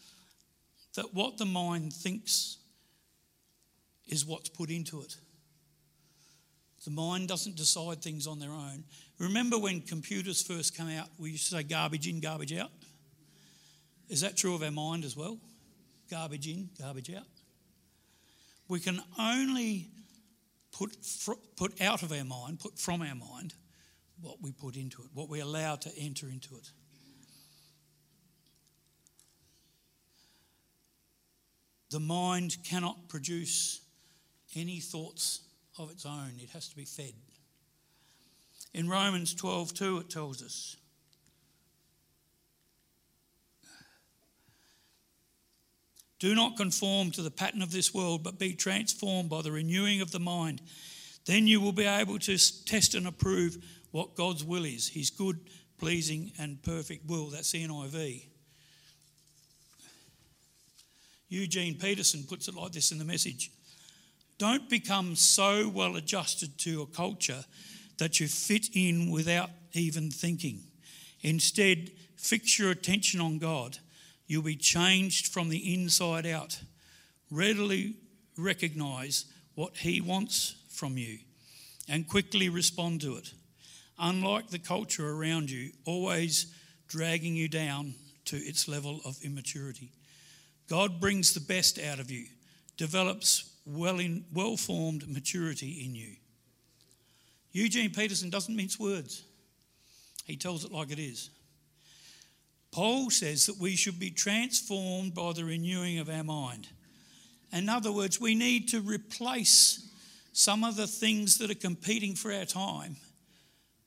that 0.94 1.14
what 1.14 1.38
the 1.38 1.47
mind 1.47 1.92
thinks 1.92 2.59
is 4.06 4.26
what's 4.26 4.49
put 4.49 4.71
into 4.71 5.00
it. 5.02 5.16
The 6.85 6.90
mind 6.90 7.28
doesn't 7.28 7.56
decide 7.56 8.02
things 8.02 8.26
on 8.26 8.38
their 8.40 8.50
own. 8.50 8.85
Remember 9.18 9.59
when 9.59 9.80
computers 9.80 10.42
first 10.42 10.76
came 10.76 10.90
out, 10.90 11.09
we 11.18 11.30
used 11.30 11.49
to 11.50 11.56
say 11.56 11.62
garbage 11.62 12.09
in, 12.09 12.21
garbage 12.21 12.52
out? 12.52 12.71
Is 14.09 14.21
that 14.23 14.37
true 14.37 14.54
of 14.54 14.62
our 14.62 14.71
mind 14.71 15.04
as 15.04 15.16
well? 15.16 15.38
Garbage 16.11 16.49
in, 16.49 16.68
garbage 16.80 17.14
out? 17.14 17.25
We 18.68 18.80
can 18.80 19.00
only 19.18 19.88
put, 20.73 20.97
put 21.56 21.80
out 21.80 22.02
of 22.02 22.12
our 22.12 22.25
mind, 22.25 22.59
put 22.59 22.78
from 22.78 23.00
our 23.00 23.14
mind, 23.14 23.54
what 24.21 24.42
we 24.42 24.52
put 24.52 24.76
into 24.76 25.02
it, 25.02 25.09
what 25.14 25.28
we 25.28 25.40
allow 25.40 25.76
to 25.76 25.90
enter 25.97 26.28
into 26.28 26.56
it. 26.56 26.71
The 31.92 32.00
mind 32.00 32.56
cannot 32.64 33.08
produce 33.08 33.82
any 34.56 34.80
thoughts 34.80 35.40
of 35.78 35.90
its 35.90 36.06
own, 36.06 36.32
it 36.38 36.49
has 36.50 36.68
to 36.70 36.76
be 36.76 36.87
fed. 36.87 37.12
In 38.72 38.88
Romans 38.88 39.34
12 39.34 39.75
2, 39.75 39.99
it 39.99 40.08
tells 40.08 40.42
us. 40.42 40.76
Do 46.18 46.34
not 46.34 46.56
conform 46.56 47.11
to 47.11 47.22
the 47.22 47.30
pattern 47.30 47.61
of 47.61 47.72
this 47.72 47.92
world, 47.92 48.22
but 48.22 48.38
be 48.38 48.54
transformed 48.54 49.28
by 49.28 49.42
the 49.42 49.52
renewing 49.52 50.00
of 50.00 50.12
the 50.12 50.20
mind. 50.20 50.62
Then 51.26 51.46
you 51.46 51.61
will 51.61 51.72
be 51.72 51.84
able 51.84 52.18
to 52.20 52.64
test 52.64 52.94
and 52.94 53.06
approve 53.06 53.62
what 53.90 54.14
God's 54.14 54.44
will 54.44 54.64
is, 54.64 54.88
his 54.88 55.11
good, 55.11 55.40
pleasing, 55.78 56.32
and 56.38 56.62
perfect 56.62 57.06
will. 57.06 57.26
That's 57.26 57.50
the 57.50 57.66
NIV. 57.66 58.31
Eugene 61.32 61.74
Peterson 61.74 62.24
puts 62.28 62.46
it 62.46 62.54
like 62.54 62.72
this 62.72 62.92
in 62.92 62.98
the 62.98 63.04
message 63.04 63.50
Don't 64.36 64.68
become 64.68 65.16
so 65.16 65.68
well 65.68 65.96
adjusted 65.96 66.58
to 66.58 66.82
a 66.82 66.86
culture 66.86 67.44
that 67.96 68.20
you 68.20 68.28
fit 68.28 68.68
in 68.74 69.10
without 69.10 69.50
even 69.72 70.10
thinking. 70.10 70.60
Instead, 71.22 71.90
fix 72.16 72.58
your 72.58 72.70
attention 72.70 73.20
on 73.20 73.38
God. 73.38 73.78
You'll 74.26 74.42
be 74.42 74.56
changed 74.56 75.32
from 75.32 75.48
the 75.48 75.74
inside 75.74 76.26
out. 76.26 76.60
Readily 77.30 77.94
recognize 78.36 79.24
what 79.54 79.78
He 79.78 80.00
wants 80.00 80.56
from 80.68 80.98
you 80.98 81.18
and 81.88 82.08
quickly 82.08 82.48
respond 82.50 83.00
to 83.02 83.16
it. 83.16 83.32
Unlike 83.98 84.50
the 84.50 84.58
culture 84.58 85.08
around 85.08 85.50
you, 85.50 85.70
always 85.86 86.52
dragging 86.88 87.34
you 87.34 87.48
down 87.48 87.94
to 88.26 88.36
its 88.36 88.68
level 88.68 89.00
of 89.04 89.16
immaturity. 89.22 89.92
God 90.69 91.00
brings 91.00 91.35
the 91.35 91.40
best 91.40 91.78
out 91.78 91.99
of 91.99 92.11
you, 92.11 92.26
develops 92.76 93.50
well, 93.66 93.99
in, 93.99 94.25
well 94.33 94.57
formed 94.57 95.09
maturity 95.09 95.85
in 95.85 95.95
you. 95.95 96.16
Eugene 97.52 97.90
Peterson 97.90 98.31
doesn't 98.31 98.57
mince 98.57 98.78
words, 98.78 99.25
he 100.25 100.37
tells 100.37 100.64
it 100.64 100.73
like 100.73 100.90
it 100.90 100.99
is. 100.99 101.31
Paul 102.71 103.11
says 103.11 103.47
that 103.47 103.59
we 103.59 103.76
should 103.76 104.00
be 104.00 104.11
transformed 104.11 105.14
by 105.14 105.33
the 105.35 105.45
renewing 105.45 105.99
of 105.99 106.09
our 106.09 106.25
mind. 106.25 106.69
In 107.52 107.69
other 107.69 107.92
words, 107.92 108.19
we 108.19 108.35
need 108.35 108.69
to 108.71 108.81
replace 108.81 109.90
some 110.33 110.64
of 110.64 110.76
the 110.76 110.87
things 110.87 111.37
that 111.37 111.50
are 111.50 111.54
competing 111.54 112.14
for 112.14 112.33
our 112.33 112.47
time. 112.47 112.97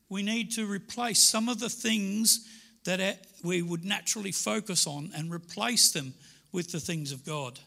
We 0.08 0.22
need 0.22 0.52
to 0.52 0.68
replace 0.68 1.20
some 1.20 1.50
of 1.50 1.60
the 1.60 1.70
things 1.70 2.48
that 2.84 3.26
we 3.44 3.64
would 3.64 3.84
naturally 3.84 4.32
focus 4.32 4.86
on 4.86 5.10
and 5.16 5.34
replace 5.34 5.92
them 5.92 6.14
with 6.56 6.72
the 6.72 6.80
things 6.80 7.12
of 7.12 7.26
God. 7.26 7.60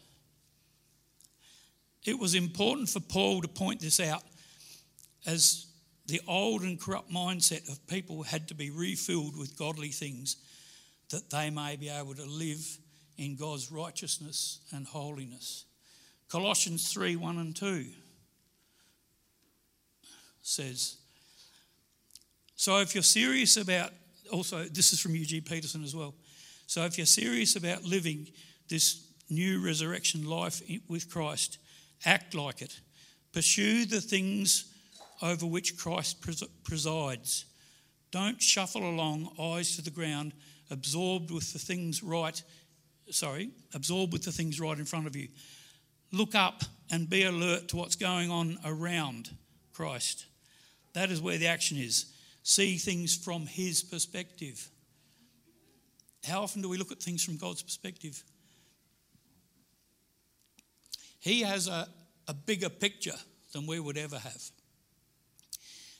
It 2.05 2.17
was 2.17 2.33
important 2.33 2.89
for 2.89 2.99
Paul 2.99 3.41
to 3.41 3.47
point 3.47 3.79
this 3.79 3.99
out 3.99 4.23
as 5.25 5.67
the 6.07 6.19
old 6.27 6.63
and 6.63 6.81
corrupt 6.81 7.11
mindset 7.11 7.69
of 7.69 7.85
people 7.87 8.23
had 8.23 8.47
to 8.47 8.55
be 8.55 8.71
refilled 8.71 9.37
with 9.37 9.57
godly 9.57 9.89
things 9.89 10.37
that 11.11 11.29
they 11.29 11.51
may 11.51 11.75
be 11.75 11.87
able 11.87 12.15
to 12.15 12.25
live 12.25 12.65
in 13.17 13.35
God's 13.35 13.71
righteousness 13.71 14.59
and 14.71 14.87
holiness. 14.87 15.65
Colossians 16.27 16.91
3 16.91 17.15
1 17.15 17.37
and 17.37 17.55
2 17.55 17.85
says, 20.41 20.97
So 22.55 22.79
if 22.79 22.95
you're 22.95 23.03
serious 23.03 23.57
about, 23.57 23.91
also, 24.31 24.63
this 24.63 24.93
is 24.93 24.99
from 24.99 25.15
Eugene 25.15 25.43
Peterson 25.43 25.83
as 25.83 25.95
well. 25.95 26.15
So 26.65 26.85
if 26.85 26.97
you're 26.97 27.07
serious 27.07 27.55
about 27.55 27.83
living 27.83 28.29
this 28.69 29.05
new 29.29 29.63
resurrection 29.63 30.27
life 30.27 30.61
with 30.87 31.09
Christ, 31.09 31.57
act 32.05 32.33
like 32.33 32.61
it. 32.61 32.79
Pursue 33.31 33.85
the 33.85 34.01
things 34.01 34.73
over 35.21 35.45
which 35.45 35.77
Christ 35.77 36.25
presides. 36.63 37.45
Don't 38.11 38.41
shuffle 38.41 38.89
along, 38.89 39.29
eyes 39.39 39.75
to 39.75 39.81
the 39.81 39.91
ground, 39.91 40.33
absorbed 40.71 41.29
with 41.31 41.53
the 41.53 41.59
things 41.59 42.01
right, 42.01 42.41
sorry, 43.11 43.51
absorbed 43.73 44.13
with 44.13 44.23
the 44.23 44.31
things 44.31 44.59
right 44.59 44.77
in 44.77 44.85
front 44.85 45.07
of 45.07 45.15
you. 45.15 45.27
Look 46.11 46.33
up 46.33 46.63
and 46.91 47.09
be 47.09 47.23
alert 47.23 47.67
to 47.69 47.77
what's 47.77 47.95
going 47.95 48.31
on 48.31 48.57
around 48.65 49.29
Christ. 49.73 50.25
That 50.93 51.11
is 51.11 51.21
where 51.21 51.37
the 51.37 51.47
action 51.47 51.77
is. 51.77 52.13
See 52.41 52.77
things 52.77 53.15
from 53.15 53.45
His 53.45 53.83
perspective. 53.83 54.69
How 56.27 56.41
often 56.41 56.63
do 56.63 56.69
we 56.69 56.77
look 56.77 56.91
at 56.91 56.99
things 56.99 57.23
from 57.23 57.37
God's 57.37 57.61
perspective? 57.61 58.23
He 61.19 61.41
has 61.41 61.67
a, 61.67 61.87
a 62.27 62.33
bigger 62.33 62.69
picture 62.69 63.15
than 63.53 63.67
we 63.67 63.79
would 63.79 63.97
ever 63.97 64.17
have. 64.17 64.41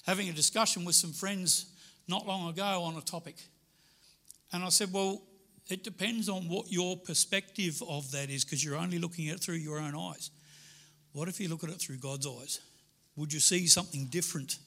Having 0.06 0.30
a 0.30 0.34
discussion 0.34 0.86
with 0.86 0.96
some 0.96 1.12
friends 1.12 1.66
not 2.08 2.26
long 2.26 2.50
ago 2.50 2.84
on 2.84 2.96
a 2.96 3.02
topic. 3.02 3.36
And 4.52 4.64
I 4.64 4.70
said, 4.70 4.92
Well, 4.92 5.22
it 5.70 5.84
depends 5.84 6.30
on 6.30 6.50
what 6.50 6.72
your 6.72 6.98
perspective 6.98 7.82
of 7.88 8.10
that 8.12 8.30
is 8.30 8.44
because 8.44 8.64
you're 8.64 8.78
only 8.78 8.98
looking 8.98 9.30
at 9.30 9.36
it 9.36 9.42
through 9.42 9.56
your 9.56 9.80
own 9.80 9.96
eyes. 9.96 10.32
What 11.14 11.28
if 11.28 11.40
you 11.40 11.48
look 11.48 11.64
at 11.64 11.70
it 11.70 11.80
through 11.80 11.98
God's 11.98 12.26
eyes? 12.26 12.60
Would 13.16 13.34
you 13.34 13.40
see 13.40 13.68
something 13.68 14.06
different? 14.06 14.58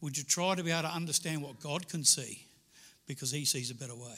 Would 0.00 0.16
you 0.16 0.24
try 0.24 0.54
to 0.54 0.62
be 0.62 0.70
able 0.70 0.82
to 0.82 0.94
understand 0.94 1.42
what 1.42 1.60
God 1.60 1.88
can 1.88 2.04
see 2.04 2.46
because 3.06 3.32
He 3.32 3.44
sees 3.44 3.70
a 3.70 3.74
better 3.74 3.94
way? 3.94 4.14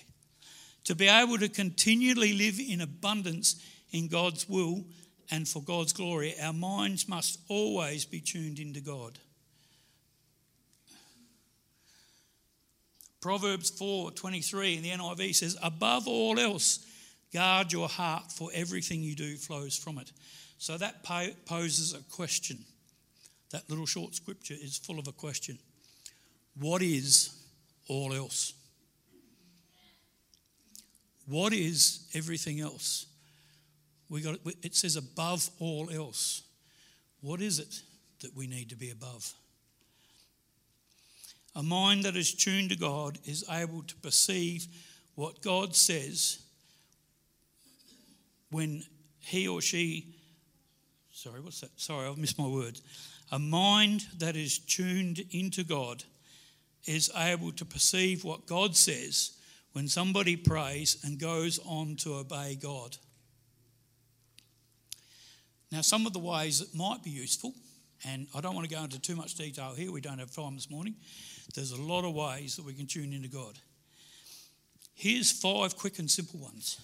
To 0.84 0.94
be 0.94 1.08
able 1.08 1.38
to 1.38 1.48
continually 1.48 2.32
live 2.32 2.58
in 2.58 2.80
abundance 2.80 3.64
in 3.92 4.08
God's 4.08 4.48
will 4.48 4.84
and 5.32 5.48
for 5.48 5.62
God's 5.62 5.94
glory, 5.94 6.38
our 6.38 6.52
minds 6.52 7.08
must 7.08 7.40
always 7.48 8.04
be 8.04 8.20
tuned 8.20 8.58
into 8.58 8.80
God. 8.80 9.18
Proverbs 13.22 13.70
4:23 13.70 14.76
in 14.76 14.82
the 14.82 14.90
NIV 14.90 15.32
says, 15.32 15.56
"Above 15.62 16.06
all 16.06 16.38
else, 16.38 16.80
guard 17.32 17.72
your 17.72 17.88
heart, 17.88 18.30
for 18.30 18.52
everything 18.52 19.02
you 19.02 19.14
do 19.14 19.38
flows 19.38 19.74
from 19.74 19.96
it." 19.96 20.12
So 20.58 20.76
that 20.76 21.02
poses 21.02 21.94
a 21.94 22.02
question. 22.02 22.66
That 23.50 23.70
little 23.70 23.86
short 23.86 24.14
scripture 24.14 24.54
is 24.54 24.76
full 24.76 24.98
of 24.98 25.08
a 25.08 25.12
question. 25.12 25.58
What 26.54 26.82
is 26.82 27.30
all 27.88 28.12
else? 28.12 28.52
What 31.24 31.54
is 31.54 32.00
everything 32.12 32.60
else? 32.60 33.06
We 34.12 34.20
got 34.20 34.40
it 34.62 34.74
says 34.74 34.96
above 34.96 35.48
all 35.58 35.88
else. 35.90 36.42
What 37.22 37.40
is 37.40 37.58
it 37.58 37.80
that 38.20 38.36
we 38.36 38.46
need 38.46 38.68
to 38.68 38.76
be 38.76 38.90
above? 38.90 39.32
A 41.56 41.62
mind 41.62 42.02
that 42.02 42.14
is 42.14 42.34
tuned 42.34 42.68
to 42.68 42.76
God 42.76 43.18
is 43.24 43.42
able 43.50 43.82
to 43.84 43.96
perceive 43.96 44.66
what 45.14 45.40
God 45.40 45.74
says 45.74 46.42
when 48.50 48.84
he 49.20 49.48
or 49.48 49.62
she, 49.62 50.14
sorry, 51.14 51.40
what's 51.40 51.62
that? 51.62 51.70
Sorry, 51.80 52.06
I've 52.06 52.18
missed 52.18 52.38
my 52.38 52.46
words. 52.46 52.82
A 53.30 53.38
mind 53.38 54.04
that 54.18 54.36
is 54.36 54.58
tuned 54.58 55.24
into 55.30 55.64
God 55.64 56.04
is 56.84 57.10
able 57.16 57.52
to 57.52 57.64
perceive 57.64 58.24
what 58.24 58.44
God 58.44 58.76
says 58.76 59.30
when 59.72 59.88
somebody 59.88 60.36
prays 60.36 60.98
and 61.02 61.18
goes 61.18 61.58
on 61.64 61.96
to 61.96 62.16
obey 62.16 62.58
God. 62.60 62.98
Now, 65.72 65.80
some 65.80 66.06
of 66.06 66.12
the 66.12 66.18
ways 66.18 66.58
that 66.58 66.74
might 66.74 67.02
be 67.02 67.08
useful, 67.08 67.54
and 68.04 68.26
I 68.34 68.42
don't 68.42 68.54
want 68.54 68.68
to 68.68 68.74
go 68.74 68.84
into 68.84 69.00
too 69.00 69.16
much 69.16 69.36
detail 69.36 69.72
here, 69.74 69.90
we 69.90 70.02
don't 70.02 70.18
have 70.18 70.30
time 70.30 70.54
this 70.54 70.70
morning. 70.70 70.96
There's 71.54 71.72
a 71.72 71.80
lot 71.80 72.04
of 72.04 72.14
ways 72.14 72.56
that 72.56 72.64
we 72.66 72.74
can 72.74 72.86
tune 72.86 73.14
into 73.14 73.28
God. 73.28 73.58
Here's 74.94 75.32
five 75.32 75.76
quick 75.76 75.98
and 75.98 76.10
simple 76.10 76.40
ones. 76.40 76.78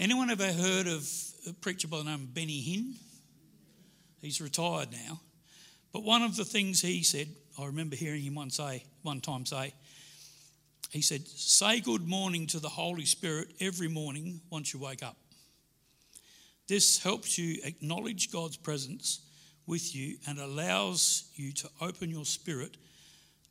Anyone 0.00 0.28
ever 0.28 0.52
heard 0.52 0.88
of 0.88 1.08
a 1.48 1.52
preacher 1.52 1.86
by 1.86 1.98
the 1.98 2.04
name 2.04 2.14
of 2.14 2.34
Benny 2.34 2.60
Hinn? 2.60 2.94
He's 4.20 4.40
retired 4.40 4.90
now. 4.90 5.20
But 5.92 6.02
one 6.02 6.22
of 6.22 6.36
the 6.36 6.44
things 6.44 6.82
he 6.82 7.04
said, 7.04 7.28
I 7.58 7.66
remember 7.66 7.94
hearing 7.94 8.22
him 8.22 8.34
one 8.34 8.50
say, 8.50 8.84
one 9.02 9.20
time 9.20 9.46
say, 9.46 9.72
he 10.90 11.00
said, 11.00 11.26
Say 11.28 11.80
good 11.80 12.06
morning 12.06 12.48
to 12.48 12.58
the 12.58 12.68
Holy 12.68 13.04
Spirit 13.04 13.48
every 13.60 13.88
morning 13.88 14.40
once 14.50 14.74
you 14.74 14.80
wake 14.80 15.02
up. 15.02 15.16
This 16.68 17.02
helps 17.02 17.38
you 17.38 17.60
acknowledge 17.64 18.32
God's 18.32 18.56
presence 18.56 19.20
with 19.66 19.94
you 19.94 20.16
and 20.26 20.38
allows 20.38 21.30
you 21.34 21.52
to 21.52 21.68
open 21.80 22.10
your 22.10 22.24
spirit 22.24 22.76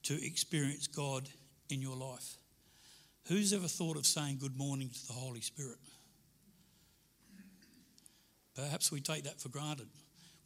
to 0.03 0.25
experience 0.25 0.87
God 0.87 1.27
in 1.69 1.81
your 1.81 1.95
life. 1.95 2.37
Who's 3.27 3.53
ever 3.53 3.67
thought 3.67 3.97
of 3.97 4.05
saying 4.05 4.37
good 4.39 4.55
morning 4.55 4.89
to 4.89 5.07
the 5.07 5.13
Holy 5.13 5.41
Spirit? 5.41 5.77
Perhaps 8.55 8.91
we 8.91 9.01
take 9.01 9.23
that 9.23 9.41
for 9.41 9.49
granted. 9.49 9.87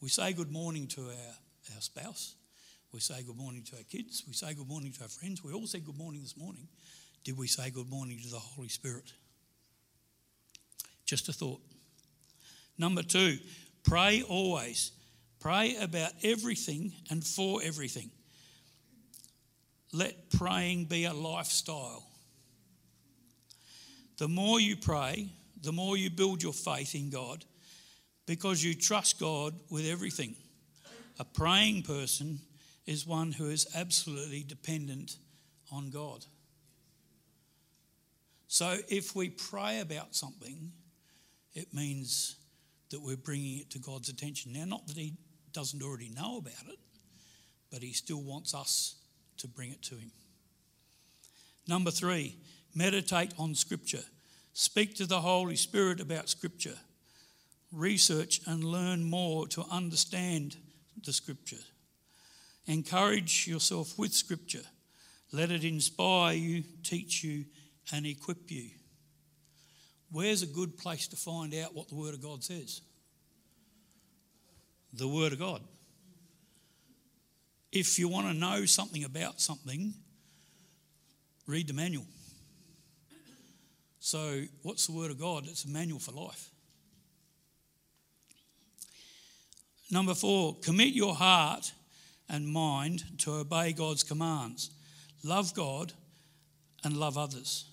We 0.02 0.10
say 0.10 0.34
good 0.34 0.52
morning 0.52 0.88
to 0.88 1.02
our, 1.02 1.76
our 1.76 1.82
spouse. 1.82 2.36
We 2.94 3.02
say 3.02 3.22
good 3.22 3.38
morning 3.38 3.64
to 3.66 3.76
our 3.76 3.84
kids. 3.84 4.24
We 4.28 4.34
say 4.34 4.54
good 4.54 4.68
morning 4.68 4.94
to 4.94 5.04
our 5.04 5.10
friends. 5.10 5.44
We 5.44 5.54
all 5.54 5.68
said 5.68 5.86
good 5.86 5.98
morning 5.98 6.22
this 6.22 6.38
morning. 6.38 6.68
Did 7.24 7.38
we 7.38 7.48
say 7.48 7.70
good 7.70 7.90
morning 7.90 8.20
to 8.24 8.30
the 8.30 8.40
Holy 8.40 8.70
Spirit? 8.70 9.14
Just 11.06 11.28
a 11.30 11.34
thought. 11.34 11.62
Number 12.80 13.04
two, 13.04 13.38
pray 13.84 14.24
always. 14.24 14.94
Pray 15.40 15.76
about 15.76 16.12
everything 16.24 16.94
and 17.12 17.24
for 17.24 17.62
everything. 17.62 18.10
Let 19.94 20.32
praying 20.32 20.86
be 20.86 21.06
a 21.06 21.14
lifestyle. 21.14 22.06
The 24.18 24.28
more 24.28 24.60
you 24.60 24.76
pray, 24.76 25.30
the 25.62 25.72
more 25.72 25.98
you 25.98 26.10
build 26.10 26.42
your 26.42 26.54
faith 26.54 26.96
in 26.96 27.10
God 27.10 27.46
because 28.26 28.64
you 28.64 28.74
trust 28.74 29.20
God 29.20 29.54
with 29.70 29.86
everything. 29.86 30.36
A 31.20 31.26
praying 31.26 31.84
person 31.84 32.40
is 32.86 33.06
one 33.06 33.32
who 33.32 33.50
is 33.50 33.68
absolutely 33.76 34.44
dependent 34.44 35.18
on 35.72 35.90
God. 35.90 36.26
So 38.48 38.78
if 38.88 39.16
we 39.16 39.30
pray 39.30 39.80
about 39.80 40.16
something, 40.16 40.72
it 41.54 41.74
means 41.74 42.36
that 42.90 43.02
we're 43.02 43.18
bringing 43.18 43.60
it 43.60 43.70
to 43.72 43.80
God's 43.80 44.10
attention. 44.10 44.54
Now, 44.54 44.66
not 44.66 44.88
that 44.88 44.98
He 44.98 45.14
doesn't 45.54 45.84
already 45.84 46.10
know 46.10 46.38
about 46.38 46.68
it, 46.68 46.80
but 47.72 47.82
he 47.82 47.94
still 47.94 48.22
wants 48.22 48.54
us 48.54 48.96
to 49.38 49.48
bring 49.48 49.72
it 49.72 49.82
to 49.84 49.96
him. 49.96 50.12
Number 51.68 51.92
three, 51.92 52.38
meditate 52.76 53.34
on 53.38 53.56
Scripture. 53.56 54.04
Speak 54.54 54.96
to 54.96 55.06
the 55.06 55.22
Holy 55.22 55.56
Spirit 55.56 56.00
about 56.00 56.30
Scripture. 56.30 56.78
Research 57.72 58.42
and 58.48 58.64
learn 58.64 59.04
more 59.04 59.48
to 59.50 59.64
understand 59.72 60.58
the 61.06 61.14
Scripture. 61.14 61.64
Encourage 62.66 63.48
yourself 63.48 63.98
with 63.98 64.14
Scripture. 64.14 64.64
Let 65.32 65.52
it 65.52 65.64
inspire 65.64 66.34
you, 66.34 66.64
teach 66.84 67.24
you, 67.24 67.46
and 67.94 68.06
equip 68.06 68.50
you. 68.50 68.72
Where's 70.12 70.42
a 70.42 70.48
good 70.48 70.78
place 70.78 71.08
to 71.10 71.16
find 71.16 71.54
out 71.56 71.76
what 71.76 71.90
the 71.90 71.96
Word 71.96 72.14
of 72.14 72.22
God 72.22 72.44
says? 72.44 72.82
the 74.94 75.08
Word 75.08 75.34
of 75.34 75.40
God. 75.40 75.62
If 77.72 78.00
you 78.00 78.08
want 78.08 78.28
to 78.28 78.34
know 78.34 78.66
something 78.66 79.04
about 79.04 79.40
something, 79.40 79.94
read 81.46 81.68
the 81.68 81.74
manual. 81.74 82.08
So, 84.00 84.44
what's 84.64 84.88
the 84.88 84.94
Word 84.94 85.12
of 85.12 85.20
God? 85.20 85.46
It's 85.46 85.66
a 85.66 85.70
manual 85.70 86.00
for 86.00 86.12
life. 86.12 86.50
Number 89.92 90.14
four, 90.14 90.56
commit 90.62 90.94
your 90.94 91.16
heart 91.16 91.72
and 92.28 92.48
mind 92.48 93.04
to 93.20 93.34
obey 93.34 93.74
God's 93.74 94.04
commands. 94.04 94.72
Love 95.24 95.54
God 95.54 95.94
and 96.84 96.96
love 96.96 97.18
others. 97.18 97.66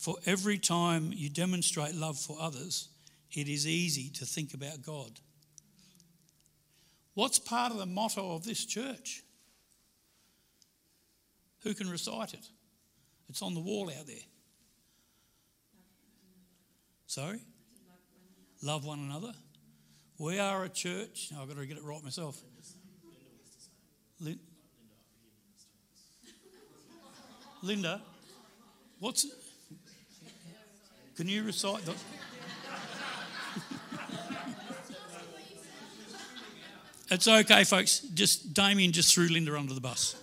For 0.00 0.16
every 0.24 0.56
time 0.56 1.12
you 1.14 1.28
demonstrate 1.28 1.94
love 1.94 2.18
for 2.18 2.38
others, 2.40 2.88
it 3.32 3.48
is 3.48 3.66
easy 3.66 4.08
to 4.14 4.24
think 4.24 4.54
about 4.54 4.80
God. 4.80 5.20
What's 7.12 7.38
part 7.38 7.70
of 7.70 7.76
the 7.76 7.84
motto 7.84 8.34
of 8.34 8.42
this 8.42 8.64
church? 8.64 9.22
Who 11.64 11.74
can 11.74 11.90
recite 11.90 12.32
it? 12.32 12.48
It's 13.28 13.42
on 13.42 13.52
the 13.52 13.60
wall 13.60 13.90
out 13.90 14.06
there. 14.06 14.16
Sorry? 17.06 17.40
Love 18.62 18.86
one 18.86 19.00
another. 19.00 19.34
We 20.16 20.38
are 20.38 20.64
a 20.64 20.70
church. 20.70 21.30
I've 21.38 21.46
got 21.46 21.58
to 21.58 21.66
get 21.66 21.76
it 21.76 21.84
right 21.84 22.02
myself. 22.02 22.40
Linda, 27.62 28.00
what's. 28.98 29.26
Can 31.20 31.28
you 31.28 31.42
recite 31.42 31.84
the. 31.84 31.94
It's 37.10 37.28
okay, 37.28 37.64
folks. 37.64 38.00
Just 38.00 38.54
Damien 38.54 38.90
just 38.92 39.14
threw 39.14 39.28
Linda 39.28 39.54
under 39.54 39.74
the 39.74 39.82
bus. 39.82 40.16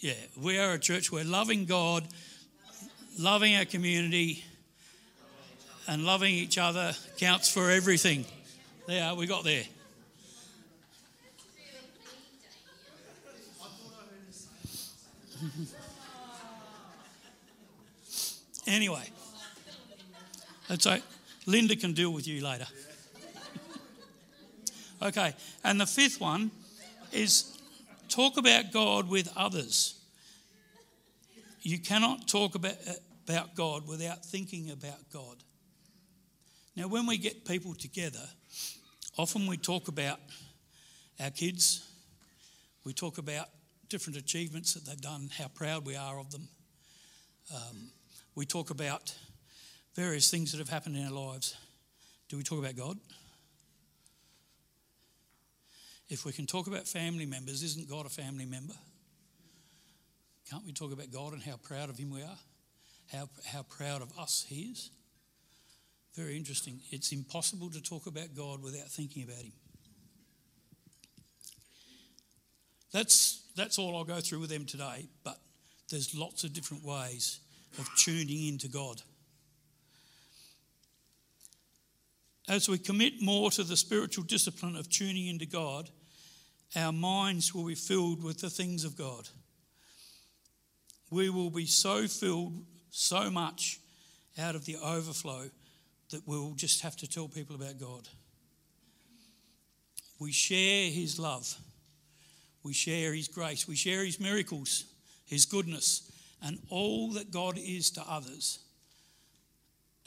Yeah, 0.00 0.12
we 0.38 0.58
are 0.58 0.74
a 0.74 0.78
church. 0.78 1.10
We're 1.10 1.24
loving 1.24 1.64
God, 1.64 2.06
loving 3.18 3.56
our 3.56 3.64
community, 3.64 4.44
and 5.88 6.04
loving 6.04 6.34
each 6.34 6.58
other 6.58 6.92
counts 7.16 7.50
for 7.50 7.70
everything. 7.70 8.26
There, 8.86 9.14
we 9.14 9.26
got 9.26 9.44
there. 9.44 9.64
Anyway, 18.66 19.02
that's 20.68 20.86
right. 20.86 21.02
Linda 21.46 21.74
can 21.74 21.92
deal 21.92 22.12
with 22.12 22.28
you 22.28 22.44
later. 22.44 22.66
okay, 25.02 25.34
and 25.64 25.80
the 25.80 25.86
fifth 25.86 26.20
one 26.20 26.50
is 27.10 27.58
talk 28.08 28.36
about 28.36 28.70
God 28.70 29.08
with 29.08 29.32
others. 29.36 29.98
You 31.62 31.78
cannot 31.78 32.28
talk 32.28 32.54
about, 32.54 32.74
about 33.26 33.54
God 33.54 33.88
without 33.88 34.24
thinking 34.24 34.70
about 34.70 35.10
God. 35.12 35.36
Now, 36.76 36.86
when 36.86 37.06
we 37.06 37.18
get 37.18 37.44
people 37.44 37.74
together, 37.74 38.26
often 39.18 39.46
we 39.46 39.56
talk 39.56 39.88
about 39.88 40.20
our 41.18 41.30
kids, 41.30 41.86
we 42.84 42.92
talk 42.92 43.18
about 43.18 43.48
different 43.90 44.16
achievements 44.16 44.74
that 44.74 44.86
they've 44.86 45.00
done, 45.00 45.28
how 45.36 45.48
proud 45.48 45.84
we 45.84 45.96
are 45.96 46.18
of 46.18 46.30
them. 46.30 46.48
Um, 47.54 47.90
we 48.34 48.46
talk 48.46 48.70
about 48.70 49.14
various 49.94 50.30
things 50.30 50.52
that 50.52 50.58
have 50.58 50.68
happened 50.68 50.96
in 50.96 51.04
our 51.04 51.12
lives. 51.12 51.56
Do 52.28 52.36
we 52.36 52.42
talk 52.42 52.60
about 52.60 52.76
God? 52.76 52.96
If 56.08 56.24
we 56.24 56.32
can 56.32 56.46
talk 56.46 56.66
about 56.66 56.88
family 56.88 57.26
members, 57.26 57.62
isn't 57.62 57.88
God 57.88 58.06
a 58.06 58.08
family 58.08 58.46
member? 58.46 58.74
Can't 60.48 60.64
we 60.64 60.72
talk 60.72 60.92
about 60.92 61.10
God 61.10 61.32
and 61.32 61.42
how 61.42 61.56
proud 61.56 61.90
of 61.90 61.98
Him 61.98 62.10
we 62.10 62.22
are? 62.22 62.38
How, 63.12 63.28
how 63.44 63.62
proud 63.62 64.02
of 64.02 64.16
us 64.18 64.44
He 64.48 64.62
is? 64.72 64.90
Very 66.16 66.36
interesting. 66.36 66.80
It's 66.90 67.12
impossible 67.12 67.70
to 67.70 67.80
talk 67.80 68.06
about 68.06 68.34
God 68.36 68.62
without 68.62 68.88
thinking 68.88 69.22
about 69.22 69.42
Him. 69.42 69.52
That's, 72.92 73.39
that's 73.60 73.78
all 73.78 73.96
I'll 73.96 74.04
go 74.04 74.20
through 74.20 74.40
with 74.40 74.50
them 74.50 74.64
today, 74.64 75.08
but 75.22 75.38
there's 75.90 76.14
lots 76.14 76.44
of 76.44 76.52
different 76.52 76.84
ways 76.84 77.40
of 77.78 77.88
tuning 77.96 78.48
into 78.48 78.68
God. 78.68 79.02
As 82.48 82.68
we 82.68 82.78
commit 82.78 83.20
more 83.20 83.50
to 83.52 83.62
the 83.62 83.76
spiritual 83.76 84.24
discipline 84.24 84.76
of 84.76 84.88
tuning 84.88 85.26
into 85.26 85.46
God, 85.46 85.90
our 86.74 86.92
minds 86.92 87.54
will 87.54 87.66
be 87.66 87.74
filled 87.74 88.22
with 88.24 88.40
the 88.40 88.50
things 88.50 88.84
of 88.84 88.96
God. 88.96 89.28
We 91.10 91.28
will 91.28 91.50
be 91.50 91.66
so 91.66 92.06
filled 92.06 92.64
so 92.90 93.30
much 93.30 93.78
out 94.38 94.54
of 94.54 94.64
the 94.64 94.76
overflow 94.76 95.50
that 96.10 96.26
we'll 96.26 96.54
just 96.54 96.82
have 96.82 96.96
to 96.96 97.08
tell 97.08 97.28
people 97.28 97.56
about 97.56 97.78
God. 97.78 98.08
We 100.18 100.32
share 100.32 100.90
His 100.90 101.18
love, 101.18 101.56
we 102.62 102.72
share 102.72 103.14
His 103.14 103.28
grace, 103.28 103.66
we 103.66 103.76
share 103.76 104.04
His 104.04 104.20
miracles, 104.20 104.84
His 105.26 105.44
goodness, 105.44 106.10
and 106.42 106.58
all 106.68 107.12
that 107.12 107.30
God 107.30 107.58
is 107.58 107.90
to 107.92 108.02
others, 108.08 108.60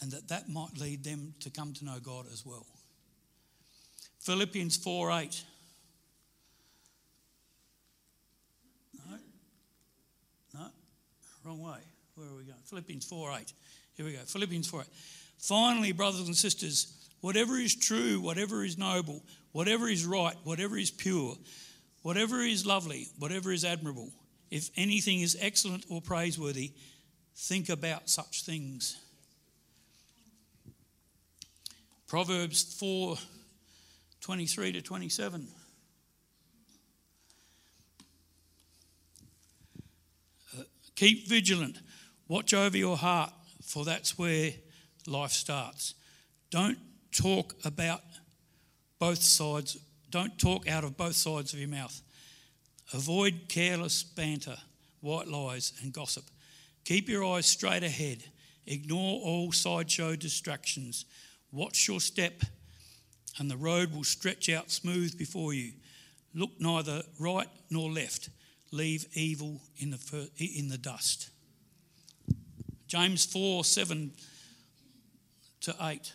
and 0.02 0.12
that 0.12 0.28
that 0.30 0.50
might 0.50 0.78
lead 0.80 1.04
them 1.04 1.34
to 1.42 1.50
come 1.50 1.74
to 1.74 1.86
know 1.86 2.00
God 2.04 2.26
as 2.32 2.46
well. 2.46 2.66
Philippians 4.20 4.78
4 4.78 5.12
8. 5.12 5.44
No, 9.10 9.18
no, 10.54 10.66
wrong 11.44 11.62
way. 11.62 11.80
Where 12.16 12.28
are 12.28 12.36
we 12.36 12.44
going? 12.44 12.60
Philippians 12.66 13.06
4 13.06 13.32
8. 13.32 13.54
Here 13.96 14.06
we 14.06 14.14
go. 14.14 14.20
Philippians 14.20 14.68
4 14.68 14.82
8. 14.82 14.88
Finally, 15.40 15.92
brothers 15.92 16.28
and 16.28 16.36
sisters, 16.36 17.10
whatever 17.22 17.58
is 17.58 17.76
true, 17.76 18.22
whatever 18.22 18.64
is 18.64 18.78
noble, 18.78 19.22
whatever 19.52 19.90
is 19.90 20.06
right, 20.06 20.36
whatever 20.44 20.78
is 20.78 20.90
pure, 20.90 21.36
whatever 22.04 22.42
is 22.42 22.66
lovely, 22.66 23.08
whatever 23.18 23.52
is 23.52 23.66
admirable, 23.66 24.12
if 24.52 24.70
anything 24.78 25.22
is 25.22 25.36
excellent 25.42 25.86
or 25.90 26.00
praiseworthy, 26.02 26.74
think 27.36 27.70
about 27.70 28.08
such 28.08 28.44
things. 28.44 28.98
Proverbs 32.08 32.76
4 32.80 33.18
23 34.22 34.72
to 34.74 34.82
27. 34.82 35.48
Uh, 40.58 40.62
keep 40.96 41.28
vigilant, 41.28 41.80
watch 42.30 42.54
over 42.54 42.78
your 42.78 42.96
heart, 42.96 43.34
for 43.66 43.84
that's 43.84 44.18
where 44.18 44.52
life 45.08 45.32
starts. 45.32 45.96
Don't 46.52 46.78
talk 47.12 47.56
about 47.66 48.02
both 49.00 49.22
sides, 49.22 49.78
don't 50.14 50.38
talk 50.38 50.70
out 50.70 50.84
of 50.84 50.96
both 50.96 51.16
sides 51.16 51.54
of 51.54 51.60
your 51.60 51.68
mouth. 51.68 52.00
Avoid 52.94 53.46
careless 53.50 54.04
banter, 54.04 54.58
white 55.02 55.28
lies, 55.28 55.74
and 55.82 55.92
gossip. 55.92 56.26
Keep 56.86 57.10
your 57.10 57.26
eyes 57.26 57.48
straight 57.48 57.82
ahead. 57.82 58.24
Ignore 58.68 59.22
all 59.24 59.52
sideshow 59.52 60.16
distractions. 60.16 61.06
Watch 61.52 61.88
your 61.88 62.00
step, 62.00 62.44
and 63.40 63.50
the 63.50 63.58
road 63.58 63.92
will 63.92 64.04
stretch 64.04 64.50
out 64.50 64.70
smooth 64.70 65.18
before 65.18 65.56
you. 65.56 65.72
Look 66.36 66.52
neither 66.60 67.02
right 67.18 67.48
nor 67.72 67.90
left. 67.90 68.30
Leave 68.72 69.08
evil 69.14 69.62
in 69.78 69.90
the, 69.90 70.30
in 70.38 70.68
the 70.68 70.78
dust. 70.78 71.32
James 72.86 73.26
4 73.26 73.64
7 73.64 74.12
to 75.62 75.76
8. 75.82 76.14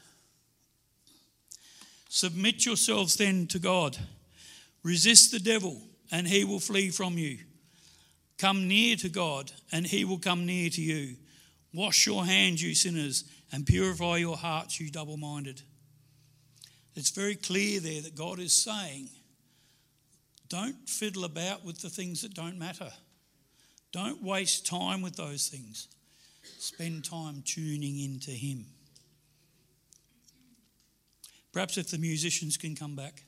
Submit 2.09 2.65
yourselves 2.65 3.17
then 3.17 3.47
to 3.49 3.59
God. 3.59 3.97
Resist 4.83 5.31
the 5.31 5.39
devil, 5.39 5.83
and 6.11 6.27
he 6.27 6.45
will 6.45 6.61
flee 6.61 6.91
from 6.91 7.19
you. 7.19 7.39
Come 8.39 8.69
near 8.69 8.97
to 8.97 9.09
God, 9.09 9.53
and 9.73 9.87
he 9.87 10.05
will 10.05 10.19
come 10.19 10.47
near 10.47 10.71
to 10.71 10.83
you. 10.83 11.17
Wash 11.75 12.07
your 12.07 12.25
hands, 12.25 12.63
you 12.63 12.75
sinners, 12.75 13.25
and 13.53 13.67
purify 13.67 14.17
your 14.17 14.37
hearts, 14.37 14.81
you 14.81 14.91
double 14.91 15.17
minded. 15.17 15.61
It's 16.95 17.11
very 17.11 17.35
clear 17.35 17.81
there 17.81 18.01
that 18.03 18.17
God 18.17 18.39
is 18.39 18.53
saying, 18.53 19.09
don't 20.49 20.89
fiddle 20.89 21.25
about 21.25 21.65
with 21.65 21.81
the 21.81 21.91
things 21.91 22.23
that 22.23 22.35
don't 22.35 22.59
matter. 22.59 22.91
Don't 23.93 24.23
waste 24.23 24.67
time 24.67 25.03
with 25.03 25.17
those 25.17 25.49
things. 25.49 25.89
Spend 26.59 27.05
time 27.05 27.43
tuning 27.45 27.99
into 28.01 28.31
Him. 28.31 28.65
Perhaps 31.53 31.79
if 31.79 31.91
the 31.91 31.99
musicians 31.99 32.57
can 32.57 32.75
come 32.75 32.95
back. 32.95 33.25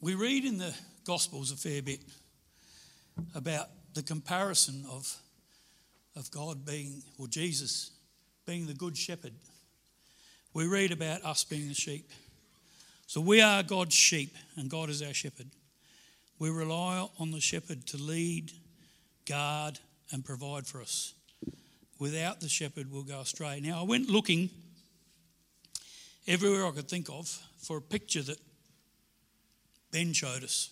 We 0.00 0.14
read 0.14 0.44
in 0.44 0.58
the 0.58 0.74
Gospels 1.04 1.50
a 1.50 1.56
fair 1.56 1.82
bit 1.82 2.00
about 3.34 3.68
the 3.94 4.02
comparison 4.02 4.84
of, 4.90 5.16
of 6.16 6.30
God 6.30 6.64
being, 6.64 7.02
or 7.18 7.26
Jesus 7.26 7.90
being 8.46 8.66
the 8.66 8.74
good 8.74 8.96
shepherd. 8.96 9.34
We 10.54 10.66
read 10.66 10.92
about 10.92 11.22
us 11.24 11.44
being 11.44 11.68
the 11.68 11.74
sheep. 11.74 12.10
So 13.06 13.20
we 13.20 13.40
are 13.40 13.62
God's 13.62 13.94
sheep, 13.94 14.34
and 14.56 14.70
God 14.70 14.90
is 14.90 15.02
our 15.02 15.14
shepherd. 15.14 15.50
We 16.38 16.50
rely 16.50 17.06
on 17.18 17.30
the 17.30 17.40
shepherd 17.40 17.86
to 17.88 17.96
lead, 17.96 18.52
guard, 19.26 19.78
and 20.10 20.24
provide 20.24 20.66
for 20.66 20.80
us 20.80 21.14
without 22.02 22.40
the 22.40 22.48
shepherd 22.48 22.90
will 22.90 23.04
go 23.04 23.20
astray. 23.20 23.60
Now, 23.60 23.78
I 23.78 23.84
went 23.84 24.10
looking 24.10 24.50
everywhere 26.26 26.66
I 26.66 26.72
could 26.72 26.88
think 26.88 27.08
of 27.08 27.28
for 27.60 27.76
a 27.76 27.80
picture 27.80 28.22
that 28.22 28.38
Ben 29.92 30.12
showed 30.12 30.42
us 30.42 30.70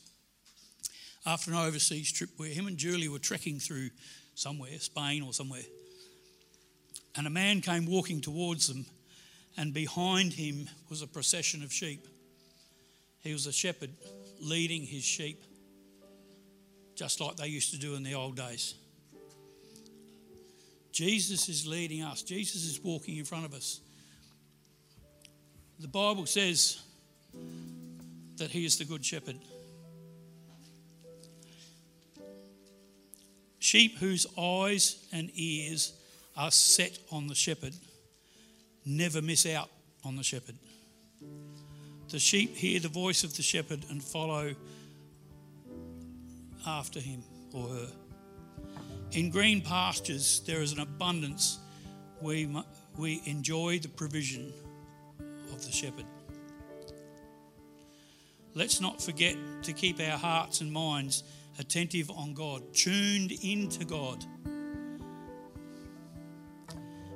after 1.24 1.52
an 1.52 1.56
overseas 1.56 2.10
trip 2.10 2.30
where 2.36 2.48
him 2.48 2.66
and 2.66 2.76
Julie 2.76 3.08
were 3.08 3.20
trekking 3.20 3.60
through 3.60 3.90
somewhere, 4.34 4.76
Spain 4.80 5.22
or 5.22 5.32
somewhere. 5.32 5.62
And 7.14 7.28
a 7.28 7.30
man 7.30 7.60
came 7.60 7.86
walking 7.86 8.20
towards 8.20 8.66
them, 8.66 8.84
and 9.56 9.72
behind 9.72 10.32
him 10.32 10.68
was 10.88 11.00
a 11.00 11.06
procession 11.06 11.62
of 11.62 11.72
sheep. 11.72 12.08
He 13.20 13.32
was 13.32 13.46
a 13.46 13.52
shepherd 13.52 13.90
leading 14.40 14.82
his 14.82 15.04
sheep, 15.04 15.44
just 16.96 17.20
like 17.20 17.36
they 17.36 17.46
used 17.46 17.70
to 17.70 17.78
do 17.78 17.94
in 17.94 18.02
the 18.02 18.14
old 18.14 18.34
days. 18.34 18.74
Jesus 20.92 21.48
is 21.48 21.66
leading 21.66 22.02
us, 22.02 22.22
Jesus 22.22 22.64
is 22.64 22.80
walking 22.82 23.16
in 23.16 23.24
front 23.24 23.44
of 23.44 23.54
us. 23.54 23.80
The 25.78 25.88
Bible 25.88 26.26
says 26.26 26.82
that 28.36 28.50
He 28.50 28.64
is 28.64 28.76
the 28.78 28.84
Good 28.84 29.04
Shepherd. 29.04 29.36
Sheep 33.58 33.98
whose 33.98 34.26
eyes 34.38 35.06
and 35.12 35.30
ears 35.34 35.92
are 36.36 36.50
set 36.50 36.98
on 37.12 37.26
the 37.28 37.34
shepherd 37.34 37.74
never 38.84 39.20
miss 39.20 39.46
out 39.46 39.68
on 40.04 40.16
the 40.16 40.22
shepherd. 40.22 40.56
The 42.08 42.18
sheep 42.18 42.56
hear 42.56 42.80
the 42.80 42.88
voice 42.88 43.22
of 43.22 43.36
the 43.36 43.42
shepherd 43.42 43.84
and 43.90 44.02
follow 44.02 44.54
after 46.66 46.98
him 46.98 47.22
or 47.52 47.68
her. 47.68 47.88
In 49.12 49.30
green 49.30 49.60
pastures, 49.60 50.40
there 50.46 50.62
is 50.62 50.72
an 50.72 50.78
abundance. 50.78 51.58
We, 52.20 52.48
we 52.96 53.20
enjoy 53.24 53.80
the 53.80 53.88
provision 53.88 54.52
of 55.52 55.64
the 55.64 55.72
shepherd. 55.72 56.06
Let's 58.54 58.80
not 58.80 59.02
forget 59.02 59.36
to 59.62 59.72
keep 59.72 60.00
our 60.00 60.16
hearts 60.16 60.60
and 60.60 60.72
minds 60.72 61.24
attentive 61.58 62.10
on 62.10 62.34
God, 62.34 62.62
tuned 62.72 63.32
into 63.42 63.84
God. 63.84 64.24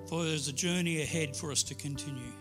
For 0.09 0.25
there's 0.25 0.49
a 0.49 0.53
journey 0.53 1.03
ahead 1.03 1.37
for 1.37 1.53
us 1.53 1.63
to 1.65 1.75
continue. 1.75 2.33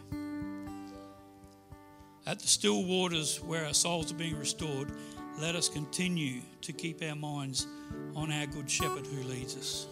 At 2.25 2.39
the 2.39 2.47
still 2.47 2.83
waters 2.83 3.39
where 3.41 3.65
our 3.65 3.73
souls 3.73 4.11
are 4.11 4.15
being 4.15 4.37
restored, 4.37 4.91
let 5.39 5.55
us 5.55 5.67
continue 5.67 6.41
to 6.61 6.71
keep 6.71 7.01
our 7.03 7.15
minds 7.15 7.67
on 8.15 8.31
our 8.31 8.45
good 8.45 8.69
shepherd 8.69 9.05
who 9.07 9.23
leads 9.23 9.57
us. 9.57 9.87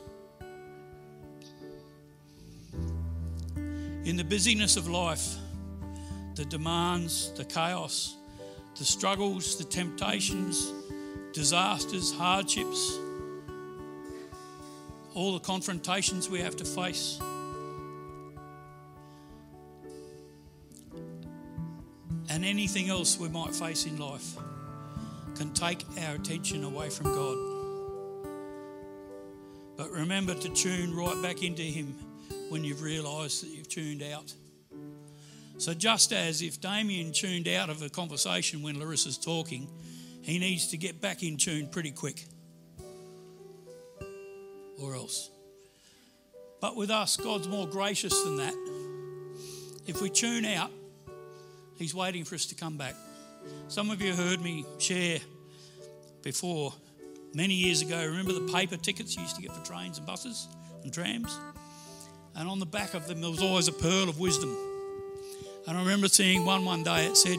In 4.06 4.16
the 4.16 4.24
busyness 4.24 4.78
of 4.78 4.88
life, 4.88 5.36
the 6.36 6.46
demands, 6.46 7.32
the 7.34 7.46
chaos, 7.46 8.16
the 8.78 8.86
struggles, 8.86 9.58
the 9.58 9.64
temptations, 9.64 10.72
disasters, 11.34 12.12
hardships, 12.14 12.98
all 15.14 15.34
the 15.34 15.40
confrontations 15.40 16.30
we 16.30 16.40
have 16.40 16.56
to 16.56 16.66
face. 16.66 17.20
And 22.30 22.46
anything 22.46 22.90
else 22.90 23.20
we 23.20 23.28
might 23.28 23.54
face 23.54 23.86
in 23.86 23.98
life 23.98 24.38
can 25.42 25.54
take 25.54 25.84
our 26.06 26.14
attention 26.14 26.64
away 26.64 26.88
from 26.92 27.08
God. 27.16 27.38
But 29.76 29.90
remember 29.90 30.36
to 30.36 30.50
tune 30.50 30.96
right 30.96 31.20
back 31.24 31.42
into 31.42 31.64
Him 31.64 31.96
when 32.50 32.64
you've 32.64 32.84
realised 32.84 33.44
that 33.44 33.48
you've 33.50 33.68
tuned 33.68 34.04
out. 34.04 34.32
So, 35.58 35.74
just 35.74 36.14
as 36.14 36.44
if 36.44 36.62
Damien 36.62 37.12
tuned 37.12 37.48
out 37.48 37.72
of 37.72 37.82
a 37.82 37.90
conversation 37.90 38.62
when 38.62 38.76
Larissa's 38.76 39.18
talking, 39.18 39.68
he 40.22 40.38
needs 40.38 40.68
to 40.68 40.78
get 40.78 41.02
back 41.02 41.24
in 41.24 41.38
tune 41.38 41.68
pretty 41.68 41.92
quick. 41.92 42.24
Or 44.80 44.94
else. 44.94 45.32
But 46.60 46.76
with 46.76 46.92
us, 46.92 47.18
God's 47.18 47.48
more 47.48 47.68
gracious 47.68 48.22
than 48.22 48.38
that. 48.38 48.54
If 49.88 50.04
we 50.04 50.12
tune 50.12 50.46
out, 50.46 50.70
He's 51.78 51.96
waiting 51.96 52.26
for 52.26 52.36
us 52.36 52.46
to 52.46 52.54
come 52.54 52.78
back. 52.78 52.94
Some 53.68 53.90
of 53.90 54.02
you 54.02 54.14
heard 54.14 54.42
me 54.42 54.66
share 54.80 55.20
before 56.24 56.74
many 57.34 57.54
years 57.54 57.82
ago. 57.82 58.06
Remember 58.06 58.34
the 58.34 58.52
paper 58.52 58.78
tickets 58.78 59.16
you 59.16 59.22
used 59.22 59.36
to 59.38 59.42
get 59.42 59.54
for 59.56 59.64
trains 59.66 59.98
and 59.98 60.06
buses 60.06 60.48
and 60.84 60.94
trams? 60.94 61.40
And 62.36 62.50
on 62.50 62.60
the 62.60 62.66
back 62.66 62.94
of 62.94 63.08
them, 63.08 63.22
there 63.22 63.30
was 63.30 63.42
always 63.42 63.68
a 63.68 63.74
pearl 63.74 64.10
of 64.10 64.20
wisdom. 64.20 64.56
And 65.68 65.78
I 65.78 65.82
remember 65.82 66.08
seeing 66.08 66.46
one 66.46 66.66
one 66.66 66.84
day, 66.84 67.06
it 67.06 67.18
said, 67.18 67.38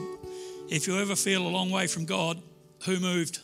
If 0.69 0.87
you 0.87 0.99
ever 0.99 1.17
feel 1.17 1.47
a 1.47 1.49
long 1.49 1.71
way 1.71 1.87
from 1.87 2.05
God, 2.05 2.41
who 2.85 3.01
moved? 3.01 3.41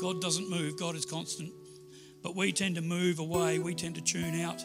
God 0.00 0.20
doesn't 0.20 0.50
move, 0.50 0.78
God 0.78 0.96
is 0.96 1.06
constant. 1.06 1.52
But 2.22 2.36
we 2.36 2.52
tend 2.52 2.76
to 2.76 2.82
move 2.82 3.18
away, 3.18 3.58
we 3.58 3.74
tend 3.74 3.94
to 3.96 4.00
tune 4.00 4.40
out. 4.40 4.64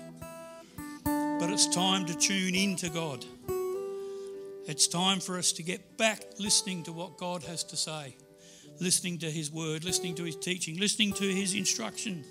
But 1.03 1.49
it's 1.51 1.67
time 1.67 2.05
to 2.07 2.15
tune 2.15 2.55
into 2.55 2.89
God. 2.89 3.25
It's 4.67 4.85
time 4.85 5.21
for 5.21 5.37
us 5.37 5.53
to 5.53 5.63
get 5.63 5.97
back 5.97 6.21
listening 6.39 6.83
to 6.83 6.91
what 6.91 7.17
God 7.17 7.41
has 7.43 7.63
to 7.65 7.77
say, 7.77 8.17
listening 8.81 9.17
to 9.19 9.31
His 9.31 9.49
word, 9.49 9.85
listening 9.85 10.13
to 10.15 10.25
His 10.25 10.35
teaching, 10.35 10.77
listening 10.77 11.13
to 11.13 11.23
His 11.23 11.53
instruction. 11.53 12.25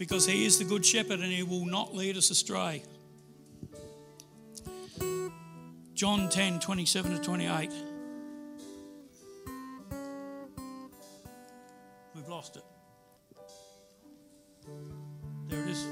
Because 0.00 0.26
He 0.26 0.44
is 0.44 0.58
the 0.58 0.64
Good 0.64 0.84
Shepherd 0.84 1.20
and 1.20 1.32
He 1.32 1.44
will 1.44 1.64
not 1.64 1.94
lead 1.94 2.16
us 2.16 2.30
astray. 2.30 2.82
John 5.94 6.28
10 6.28 6.58
27 6.58 7.12
to 7.12 7.18
28. 7.20 7.70
We've 12.16 12.28
lost 12.28 12.56
it. 12.56 12.64
There 15.46 15.62
it 15.62 15.68
is. 15.68 15.86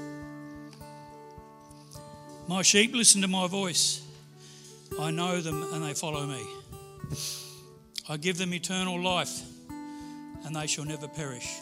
My 2.49 2.63
sheep 2.63 2.93
listen 2.93 3.21
to 3.21 3.29
my 3.29 3.47
voice. 3.47 4.01
I 5.01 5.09
know 5.09 5.41
them 5.41 5.63
and 5.73 5.83
they 5.83 5.95
follow 5.95 6.27
me. 6.27 6.45
I 8.07 8.17
give 8.17 8.37
them 8.37 8.53
eternal 8.53 9.01
life 9.01 9.41
and 10.45 10.55
they 10.55 10.67
shall 10.67 10.85
never 10.85 11.07
perish. 11.07 11.57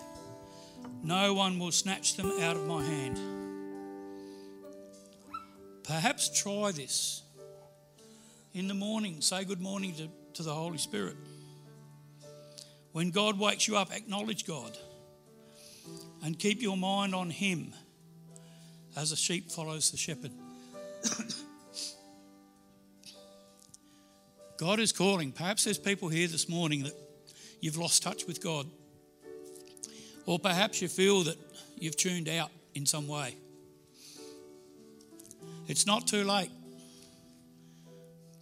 No 1.03 1.33
one 1.33 1.57
will 1.57 1.71
snatch 1.71 2.17
them 2.17 2.33
out 2.41 2.57
of 2.57 2.67
my 2.67 2.83
hand. 2.83 3.17
Perhaps 5.85 6.41
try 6.41 6.73
this 6.73 7.23
in 8.53 8.67
the 8.67 8.73
morning, 8.73 9.21
say 9.21 9.45
good 9.45 9.61
morning 9.61 9.95
to, 9.95 10.09
to 10.33 10.43
the 10.43 10.53
Holy 10.53 10.77
Spirit. 10.77 11.15
When 12.91 13.09
God 13.09 13.39
wakes 13.39 13.69
you 13.69 13.77
up, 13.77 13.95
acknowledge 13.95 14.45
God 14.45 14.77
and 16.25 16.37
keep 16.37 16.61
your 16.61 16.75
mind 16.75 17.15
on 17.15 17.29
Him 17.29 17.73
as 18.97 19.13
a 19.13 19.17
sheep 19.17 19.49
follows 19.49 19.91
the 19.91 19.97
shepherd. 19.97 20.31
God 24.59 24.81
is 24.81 24.91
calling. 24.91 25.31
Perhaps 25.31 25.63
there's 25.63 25.77
people 25.77 26.09
here 26.09 26.27
this 26.27 26.49
morning 26.49 26.83
that 26.83 26.93
you've 27.61 27.77
lost 27.77 28.03
touch 28.03 28.27
with 28.27 28.43
God. 28.43 28.67
Or 30.25 30.37
perhaps 30.37 30.81
you 30.81 30.89
feel 30.89 31.23
that 31.23 31.37
you've 31.77 31.95
tuned 31.95 32.27
out 32.27 32.51
in 32.75 32.85
some 32.85 33.07
way. 33.07 33.37
It's 35.69 35.87
not 35.87 36.07
too 36.07 36.25
late. 36.25 36.51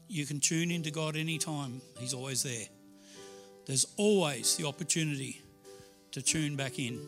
You 0.08 0.26
can 0.26 0.40
tune 0.40 0.72
into 0.72 0.90
God 0.90 1.16
anytime, 1.16 1.82
He's 2.00 2.16
always 2.16 2.42
there. 2.42 2.66
There's 3.68 3.86
always 3.96 4.56
the 4.56 4.66
opportunity 4.66 5.44
to 6.14 6.24
tune 6.24 6.56
back 6.56 6.80
in. 6.80 7.00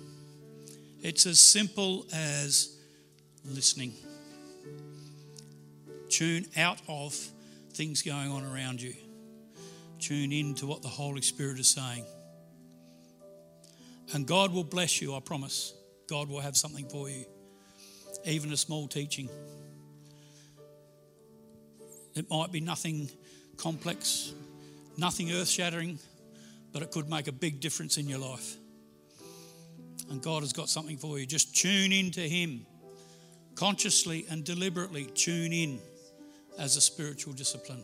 It's 1.02 1.26
as 1.26 1.40
simple 1.40 2.06
as 2.14 2.78
listening. 3.44 3.94
Tune 6.10 6.46
out 6.56 6.80
of 6.88 7.18
things 7.80 8.02
going 8.02 8.30
on 8.30 8.44
around 8.44 8.82
you. 8.82 8.94
Tune 10.00 10.34
in 10.34 10.54
to 10.56 10.68
what 10.68 10.82
the 10.82 10.90
Holy 10.90 11.22
Spirit 11.22 11.58
is 11.60 11.70
saying. 11.70 12.04
And 14.14 14.28
God 14.28 14.52
will 14.52 14.66
bless 14.66 15.02
you, 15.02 15.16
I 15.16 15.22
promise. 15.22 15.74
God 16.10 16.28
will 16.28 16.42
have 16.42 16.58
something 16.58 16.90
for 16.90 17.10
you, 17.10 17.24
even 18.26 18.52
a 18.52 18.58
small 18.58 18.90
teaching. 18.90 19.30
It 22.16 22.30
might 22.30 22.52
be 22.52 22.60
nothing 22.60 23.10
complex, 23.56 24.34
nothing 24.98 25.32
earth 25.32 25.48
shattering, 25.48 26.00
but 26.74 26.82
it 26.82 26.92
could 26.92 27.10
make 27.10 27.30
a 27.30 27.32
big 27.32 27.62
difference 27.62 27.96
in 27.96 28.10
your 28.10 28.20
life. 28.20 28.58
And 30.10 30.22
God 30.22 30.42
has 30.42 30.52
got 30.52 30.68
something 30.68 30.98
for 30.98 31.18
you. 31.18 31.26
Just 31.26 31.56
tune 31.56 31.94
in 31.94 32.12
to 32.12 32.28
Him. 32.28 32.66
Consciously 33.56 34.26
and 34.30 34.44
deliberately 34.44 35.06
tune 35.06 35.54
in 35.54 35.80
as 36.60 36.76
a 36.76 36.82
spiritual 36.82 37.34
discipline. 37.34 37.84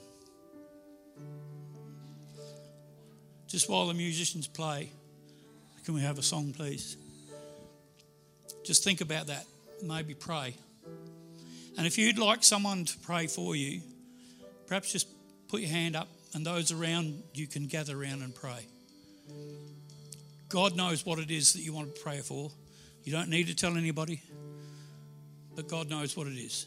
Just 3.48 3.70
while 3.70 3.88
the 3.88 3.94
musicians 3.94 4.48
play, 4.48 4.92
can 5.86 5.94
we 5.94 6.02
have 6.02 6.20
a 6.20 6.24
song, 6.24 6.52
please? 6.52 6.98
Just 8.66 8.84
think 8.84 9.00
about 9.00 9.28
that. 9.28 9.46
Maybe 9.82 10.14
pray. 10.14 10.56
And 11.78 11.88
if 11.88 11.98
you'd 11.98 12.18
like 12.18 12.44
someone 12.44 12.86
to 12.86 12.98
pray 13.00 13.28
for 13.28 13.56
you, 13.56 13.82
perhaps 14.68 14.92
just 14.92 15.08
put 15.48 15.62
your 15.62 15.70
hand 15.70 15.96
up 15.96 16.10
and 16.34 16.46
those 16.46 16.72
around 16.72 17.24
you 17.34 17.48
can 17.48 17.68
gather 17.68 17.98
around 17.98 18.24
and 18.24 18.36
pray. 18.36 18.66
God 20.50 20.76
knows 20.76 21.06
what 21.06 21.20
it 21.20 21.32
is 21.32 21.54
that 21.54 21.62
you 21.62 21.74
want 21.74 21.96
to 21.96 22.02
pray 22.02 22.20
for. 22.20 22.52
You 23.04 23.12
don't 23.14 23.30
need 23.30 23.48
to 23.48 23.56
tell 23.56 23.78
anybody, 23.78 24.22
but 25.56 25.68
God 25.70 25.90
knows 25.90 26.18
what 26.18 26.28
it 26.28 26.38
is. 26.38 26.66